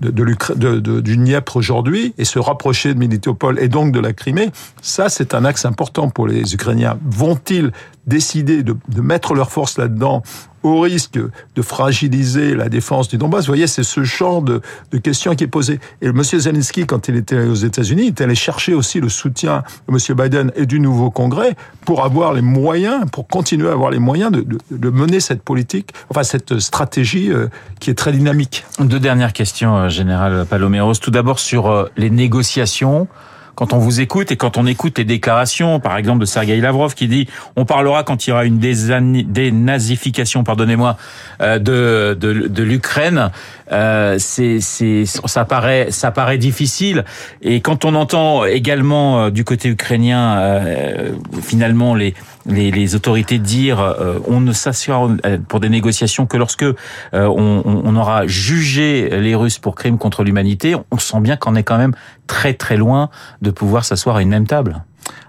de, 0.00 0.10
de, 0.10 1.00
du 1.00 1.16
Dniepr 1.16 1.56
aujourd'hui 1.56 2.14
et 2.18 2.24
se 2.24 2.38
rapprocher 2.38 2.94
de 2.94 2.98
Militopol 2.98 3.58
et 3.60 3.68
donc 3.68 3.92
de 3.92 4.00
la 4.00 4.12
Crimée, 4.12 4.50
ça 4.82 5.08
c'est 5.08 5.34
un 5.34 5.44
axe 5.44 5.64
important 5.64 6.10
pour 6.10 6.26
les 6.26 6.54
Ukrainiens. 6.54 6.98
Vont-ils 7.04 7.72
décider 8.06 8.62
de, 8.62 8.76
mettre 9.00 9.34
leurs 9.34 9.50
forces 9.50 9.78
là-dedans 9.78 10.22
au 10.62 10.80
risque 10.80 11.18
de 11.18 11.62
fragiliser 11.62 12.54
la 12.54 12.68
défense 12.68 13.08
du 13.08 13.18
Donbass? 13.18 13.44
Vous 13.44 13.50
voyez, 13.50 13.66
c'est 13.66 13.82
ce 13.82 14.02
genre 14.02 14.42
de, 14.42 14.60
de, 14.92 14.98
questions 14.98 15.34
qui 15.34 15.44
est 15.44 15.48
posé. 15.48 15.78
Et 16.00 16.06
M. 16.06 16.22
Zelensky, 16.22 16.86
quand 16.86 17.08
il 17.08 17.16
était 17.16 17.38
aux 17.38 17.54
États-Unis, 17.54 18.02
il 18.02 18.08
est 18.08 18.20
allé 18.20 18.34
chercher 18.34 18.74
aussi 18.74 19.00
le 19.00 19.08
soutien 19.08 19.62
de 19.88 19.94
M. 19.94 20.16
Biden 20.16 20.52
et 20.56 20.66
du 20.66 20.80
nouveau 20.80 21.10
Congrès 21.10 21.54
pour 21.84 22.04
avoir 22.04 22.32
les 22.32 22.42
moyens, 22.42 23.04
pour 23.10 23.26
continuer 23.26 23.68
à 23.68 23.72
avoir 23.72 23.90
les 23.90 23.98
moyens 23.98 24.32
de 24.32 24.90
mener 24.90 25.20
cette 25.20 25.42
politique, 25.42 25.90
enfin 26.10 26.22
cette 26.22 26.58
stratégie 26.58 27.30
euh, 27.30 27.48
qui 27.84 27.94
très 27.94 28.12
dynamique. 28.12 28.64
Deux 28.80 28.98
dernières 28.98 29.34
questions, 29.34 29.76
euh, 29.76 29.88
Général 29.90 30.46
Paloméros. 30.48 30.94
Tout 30.94 31.10
d'abord 31.10 31.38
sur 31.38 31.70
euh, 31.70 31.90
les 31.98 32.08
négociations. 32.08 33.08
Quand 33.54 33.72
on 33.72 33.78
vous 33.78 34.00
écoute 34.00 34.32
et 34.32 34.36
quand 34.36 34.56
on 34.56 34.66
écoute 34.66 34.98
les 34.98 35.04
déclarations, 35.04 35.80
par 35.80 35.96
exemple 35.96 36.20
de 36.20 36.26
Sergei 36.26 36.60
Lavrov 36.60 36.94
qui 36.94 37.08
dit 37.08 37.28
on 37.56 37.64
parlera 37.64 38.02
quand 38.04 38.26
il 38.26 38.30
y 38.30 38.32
aura 38.32 38.44
une 38.44 38.58
dénazification, 38.58 40.44
pardonnez-moi, 40.44 40.96
euh, 41.40 41.58
de, 41.58 42.16
de, 42.18 42.48
de 42.48 42.62
l'Ukraine. 42.62 43.30
Euh, 43.72 44.16
c'est, 44.18 44.60
c'est, 44.60 45.04
ça 45.06 45.44
paraît, 45.44 45.90
ça 45.90 46.10
paraît 46.10 46.38
difficile. 46.38 47.04
Et 47.42 47.60
quand 47.60 47.84
on 47.84 47.94
entend 47.94 48.44
également 48.44 49.24
euh, 49.24 49.30
du 49.30 49.44
côté 49.44 49.68
ukrainien, 49.68 50.38
euh, 50.38 51.12
finalement 51.42 51.94
les, 51.94 52.14
les, 52.46 52.70
les 52.70 52.94
autorités 52.94 53.38
dire 53.38 53.80
euh, 53.80 54.18
on 54.26 54.40
ne 54.40 54.52
s'assure 54.52 55.16
pour 55.48 55.60
des 55.60 55.70
négociations 55.70 56.26
que 56.26 56.36
lorsque 56.36 56.64
on, 57.12 57.62
on, 57.64 57.96
aura 57.96 58.26
jugé 58.26 59.08
les 59.10 59.34
Russes 59.34 59.58
pour 59.58 59.74
crimes 59.74 59.98
contre 59.98 60.24
l'humanité, 60.24 60.74
on 60.90 60.98
sent 60.98 61.20
bien 61.20 61.36
qu'on 61.36 61.54
est 61.54 61.62
quand 61.62 61.78
même 61.78 61.94
très 62.26 62.54
très 62.54 62.76
loin 62.76 63.10
de 63.42 63.50
pouvoir 63.50 63.84
s'asseoir 63.84 64.16
à 64.16 64.22
une 64.22 64.28
même 64.28 64.46
table. 64.46 64.84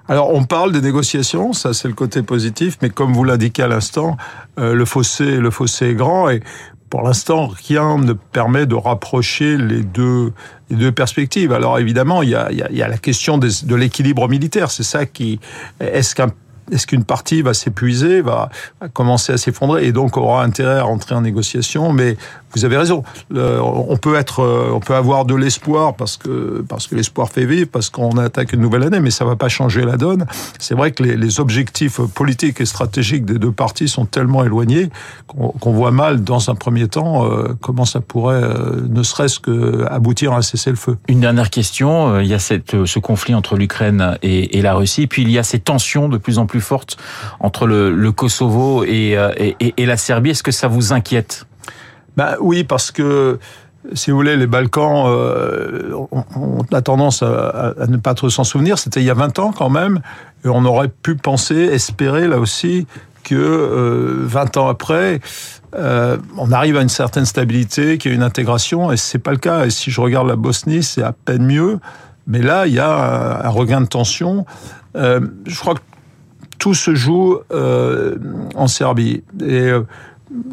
Alors 0.08 0.34
on 0.34 0.44
parle 0.44 0.72
des 0.72 0.82
négociations, 0.82 1.54
ça 1.54 1.74
c'est 1.74 1.88
le 1.88 1.94
côté 1.94 2.22
positif, 2.22 2.78
mais 2.82 2.90
comme 2.90 3.14
vous 3.14 3.24
l'indiquez 3.24 3.64
à 3.64 3.68
l'instant, 3.68 4.18
le 4.58 4.86
fossé 4.86 5.38
le 5.38 5.50
fossé 5.52 5.88
est 5.88 5.96
grand 5.96 6.30
et 6.30 6.42
pour 6.90 7.02
l'instant, 7.02 7.48
rien 7.68 7.98
ne 7.98 8.14
permet 8.14 8.66
de 8.68 8.76
rapprocher 8.76 9.58
les 9.58 9.82
deux, 9.82 10.32
les 10.70 10.78
deux 10.78 10.92
perspectives. 10.92 11.52
Alors 11.52 11.80
évidemment, 11.80 12.22
il 12.22 12.30
y 12.30 12.36
a, 12.36 12.50
il 12.52 12.78
y 12.78 12.82
a 12.82 12.88
la 12.88 12.98
question 12.98 13.38
de 13.38 13.76
l'équilibre 13.76 14.30
militaire. 14.30 14.72
C'est 14.72 14.84
ça 14.84 15.06
qui... 15.06 15.40
Est-ce 15.80 16.16
est-ce 16.72 16.88
qu'une 16.88 17.04
partie 17.04 17.42
va 17.42 17.54
s'épuiser, 17.54 18.22
va, 18.22 18.50
commencer 18.94 19.34
à 19.34 19.38
s'effondrer 19.38 19.86
et 19.86 19.92
donc 19.92 20.18
aura 20.18 20.44
intérêt 20.44 20.80
à 20.80 20.84
rentrer 20.84 21.16
en 21.16 21.22
négociation? 21.22 21.92
Mais 21.92 22.18
vous 22.54 22.66
avez 22.66 22.78
raison. 22.78 23.04
on 23.32 23.98
peut 23.98 24.16
être, 24.16 24.72
on 24.74 24.80
peut 24.80 24.96
avoir 24.96 25.26
de 25.26 25.36
l'espoir 25.36 25.96
parce 25.96 26.18
que 26.18 26.64
parce 26.68 26.88
que 26.88 26.96
l'espoir 26.96 27.30
fait 27.30 27.46
vivre, 27.46 27.70
parce 27.72 27.90
qu'on 27.90 28.18
attaque 28.18 28.54
une 28.54 28.62
nouvelle 28.62 28.84
année, 28.84 29.00
mais 29.00 29.12
ça 29.12 29.26
va 29.26 29.36
pas 29.36 29.50
changer 29.50 29.84
la 29.84 29.98
donne. 29.98 30.26
C'est 30.60 30.76
vrai 30.76 30.92
que 30.92 31.04
les, 31.04 31.36
objectifs 31.40 32.00
politiques 32.14 32.62
et 32.62 32.66
stratégiques 32.66 33.26
des 33.26 33.40
deux 33.40 33.52
parties 33.52 33.90
sont 33.90 34.06
tellement 34.06 34.46
éloignés 34.46 34.90
qu'on 35.28 35.74
voit 35.74 35.92
mal 35.92 36.24
dans 36.24 36.50
un 36.50 36.56
premier 36.56 36.88
temps 36.88 37.26
euh, 37.26 37.56
comment 37.62 37.84
ça 37.84 38.00
pourrait, 38.00 38.42
euh, 38.42 38.82
ne 38.88 39.04
serait-ce 39.04 39.40
que 39.40 39.86
aboutir 39.90 40.32
à 40.32 40.38
un 40.38 40.42
cessez-le-feu. 40.42 40.98
Une 41.08 41.20
dernière 41.20 41.50
question. 41.50 42.14
Euh, 42.14 42.24
il 42.24 42.30
y 42.30 42.34
a 42.34 42.40
cette, 42.40 42.86
ce 42.86 43.00
conflit 43.00 43.36
entre 43.36 43.58
l'Ukraine 43.58 44.18
et 44.22 44.62
la 44.62 44.76
Russie, 44.76 45.08
puis 45.08 45.24
il 45.24 45.32
y 45.32 45.38
a 45.38 45.44
ces 45.44 45.60
tensions 45.60 46.08
de 46.08 46.18
plus 46.18 46.38
en 46.38 46.46
plus 46.46 46.55
plus 46.56 46.62
forte 46.62 46.96
entre 47.42 47.68
le, 47.68 48.12
Kosovo 48.14 48.86
et, 48.86 49.18
euh, 49.18 49.30
et, 49.60 49.86
la 49.86 49.98
Serbie. 49.98 50.30
Est-ce 50.30 50.42
que 50.42 50.54
ça 50.54 50.70
vous 50.70 50.94
inquiète? 50.94 51.46
Ben, 52.16 52.38
Oui, 52.40 52.64
parce 52.64 52.92
que 52.92 53.40
si 53.94 54.10
vous 54.10 54.16
voulez, 54.16 54.38
les 54.38 54.48
Balkans, 54.48 55.04
euh, 55.08 55.92
on, 56.12 56.64
tendance 56.82 57.24
à, 57.24 57.74
ne 57.90 57.98
pas 57.98 58.14
trop 58.14 58.30
s'en 58.30 58.46
souvenir. 58.46 58.80
C'était 58.80 59.02
il 59.02 59.06
y 59.06 59.10
a 59.10 59.14
20 59.14 59.38
ans 59.40 59.52
quand 59.52 59.70
même. 59.70 60.00
Et 60.46 60.48
on 60.48 60.64
aurait 60.64 60.88
pu 60.88 61.16
penser, 61.16 61.56
espérer 61.58 62.30
là 62.30 62.40
aussi, 62.40 62.88
que 63.26 63.36
euh, 63.36 64.22
20 64.22 64.56
ans 64.56 64.70
après, 64.70 65.20
euh, 65.76 66.16
on 66.38 66.54
arrive 66.54 66.78
à 66.78 66.82
une 66.82 66.90
certaine 66.90 67.26
stabilité, 67.26 67.98
qu'il 67.98 68.12
y 68.12 68.14
a 68.14 68.16
une 68.16 68.24
intégration, 68.24 68.94
et 68.94 68.98
c'est 68.98 69.20
pas 69.20 69.32
le 69.32 69.40
cas. 69.40 69.66
Et 69.66 69.72
si 69.72 69.92
je 69.92 70.00
regarde 70.00 70.30
la 70.30 70.38
Bosnie, 70.38 70.84
c'est 70.84 71.04
à 71.04 71.12
peine 71.12 71.46
mieux. 71.46 71.80
Mais 72.28 72.42
là, 72.42 72.66
il 72.66 72.74
y 72.74 72.80
a 72.80 72.90
un, 72.90 73.46
un 73.46 73.50
regain 73.50 73.82
de 73.82 73.88
tension. 73.88 74.46
Euh, 74.96 75.20
je 75.46 75.60
crois 75.60 75.76
que 75.76 75.82
tout 76.66 76.74
se 76.74 76.96
joue 76.96 77.38
euh, 77.52 78.16
en 78.56 78.68
Serbie. 78.68 79.22
Et 79.40 79.70
euh, 79.70 79.82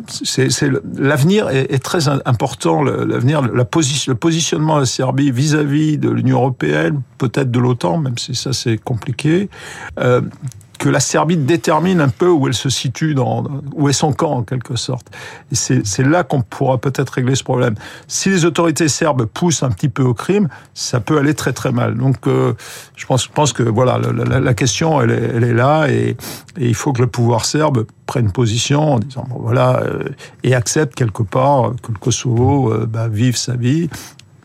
c'est, 0.06 0.50
l'avenir 0.98 1.48
est, 1.48 1.82
très 1.82 2.06
important. 2.06 2.82
L'avenir, 2.82 3.40
la 3.40 3.64
position, 3.64 4.12
le 4.12 4.18
positionnement 4.18 4.74
de 4.74 4.80
la 4.80 4.86
Serbie 4.86 5.30
vis-à-vis 5.30 5.96
de 5.96 6.10
l'Union 6.10 6.36
européenne, 6.36 7.00
peut-être 7.16 7.50
de 7.50 7.58
l'OTAN, 7.58 7.96
même 7.96 8.18
si 8.18 8.34
ça 8.34 8.52
c'est 8.52 8.76
compliqué. 8.76 9.48
Euh, 10.00 10.20
que 10.82 10.88
la 10.88 10.98
Serbie 10.98 11.36
détermine 11.36 12.00
un 12.00 12.08
peu 12.08 12.28
où 12.28 12.48
elle 12.48 12.54
se 12.54 12.68
situe, 12.68 13.14
dans, 13.14 13.44
où 13.72 13.88
est 13.88 13.92
son 13.92 14.12
camp 14.12 14.32
en 14.32 14.42
quelque 14.42 14.74
sorte. 14.74 15.06
Et 15.52 15.54
c'est 15.54 16.02
là 16.02 16.24
qu'on 16.24 16.42
pourra 16.42 16.78
peut-être 16.78 17.10
régler 17.10 17.36
ce 17.36 17.44
problème. 17.44 17.76
Si 18.08 18.30
les 18.30 18.44
autorités 18.44 18.88
serbes 18.88 19.26
poussent 19.26 19.62
un 19.62 19.70
petit 19.70 19.88
peu 19.88 20.02
au 20.02 20.12
crime, 20.12 20.48
ça 20.74 20.98
peut 20.98 21.18
aller 21.18 21.34
très 21.34 21.52
très 21.52 21.70
mal. 21.70 21.96
Donc 21.96 22.26
euh, 22.26 22.54
je, 22.96 23.06
pense, 23.06 23.52
que 23.52 23.62
voilà, 23.62 24.00
la, 24.00 24.54
question 24.54 25.00
elle 25.00 25.44
est, 25.44 25.54
là 25.54 25.86
et, 25.88 26.16
et, 26.58 26.66
il 26.66 26.74
faut 26.74 26.92
que 26.92 27.00
le 27.00 27.06
pouvoir 27.06 27.44
serbe 27.44 27.86
prenne 28.06 28.32
position 28.32 28.94
en 28.94 28.98
disant 28.98 29.24
bon, 29.28 29.38
voilà 29.38 29.82
euh, 29.84 30.08
et 30.42 30.56
accepte 30.56 30.96
quelque 30.96 31.22
part 31.22 31.74
que 31.80 31.92
le 31.92 31.98
Kosovo 31.98 32.72
euh, 32.72 32.86
bah, 32.86 33.06
vive 33.06 33.36
sa 33.36 33.54
vie 33.54 33.88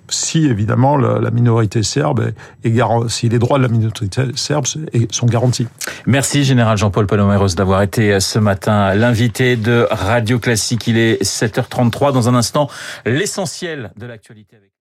si 0.09 0.45
évidemment 0.45 0.97
la, 0.97 1.31
minorité 1.31 1.83
serbe 1.83 2.31
est, 2.63 2.69
est 2.69 3.09
si 3.09 3.29
les 3.29 3.39
droits 3.39 3.57
de 3.57 3.63
la 3.63 3.69
minorité 3.69 4.07
serbe 4.35 4.65
sont 5.11 5.25
garantis. 5.25 5.67
Merci 6.05 6.43
Général 6.43 6.77
Jean-Paul 6.77 7.07
Paloméros 7.07 7.55
d'avoir 7.55 7.81
été 7.81 8.13
euh, 8.13 8.19
ce 8.19 8.39
matin 8.39 8.93
l'invité 8.93 9.55
de 9.55 9.87
Radio 9.89 10.39
Classique. 10.39 10.87
Il 10.87 10.97
est 10.97 11.21
7h33 11.21 12.13
dans 12.13 12.29
un 12.29 12.35
instant 12.35 12.69
l'essentiel 13.05 13.91
de 13.97 14.05
l'actualité 14.05 14.55
avec 14.55 14.71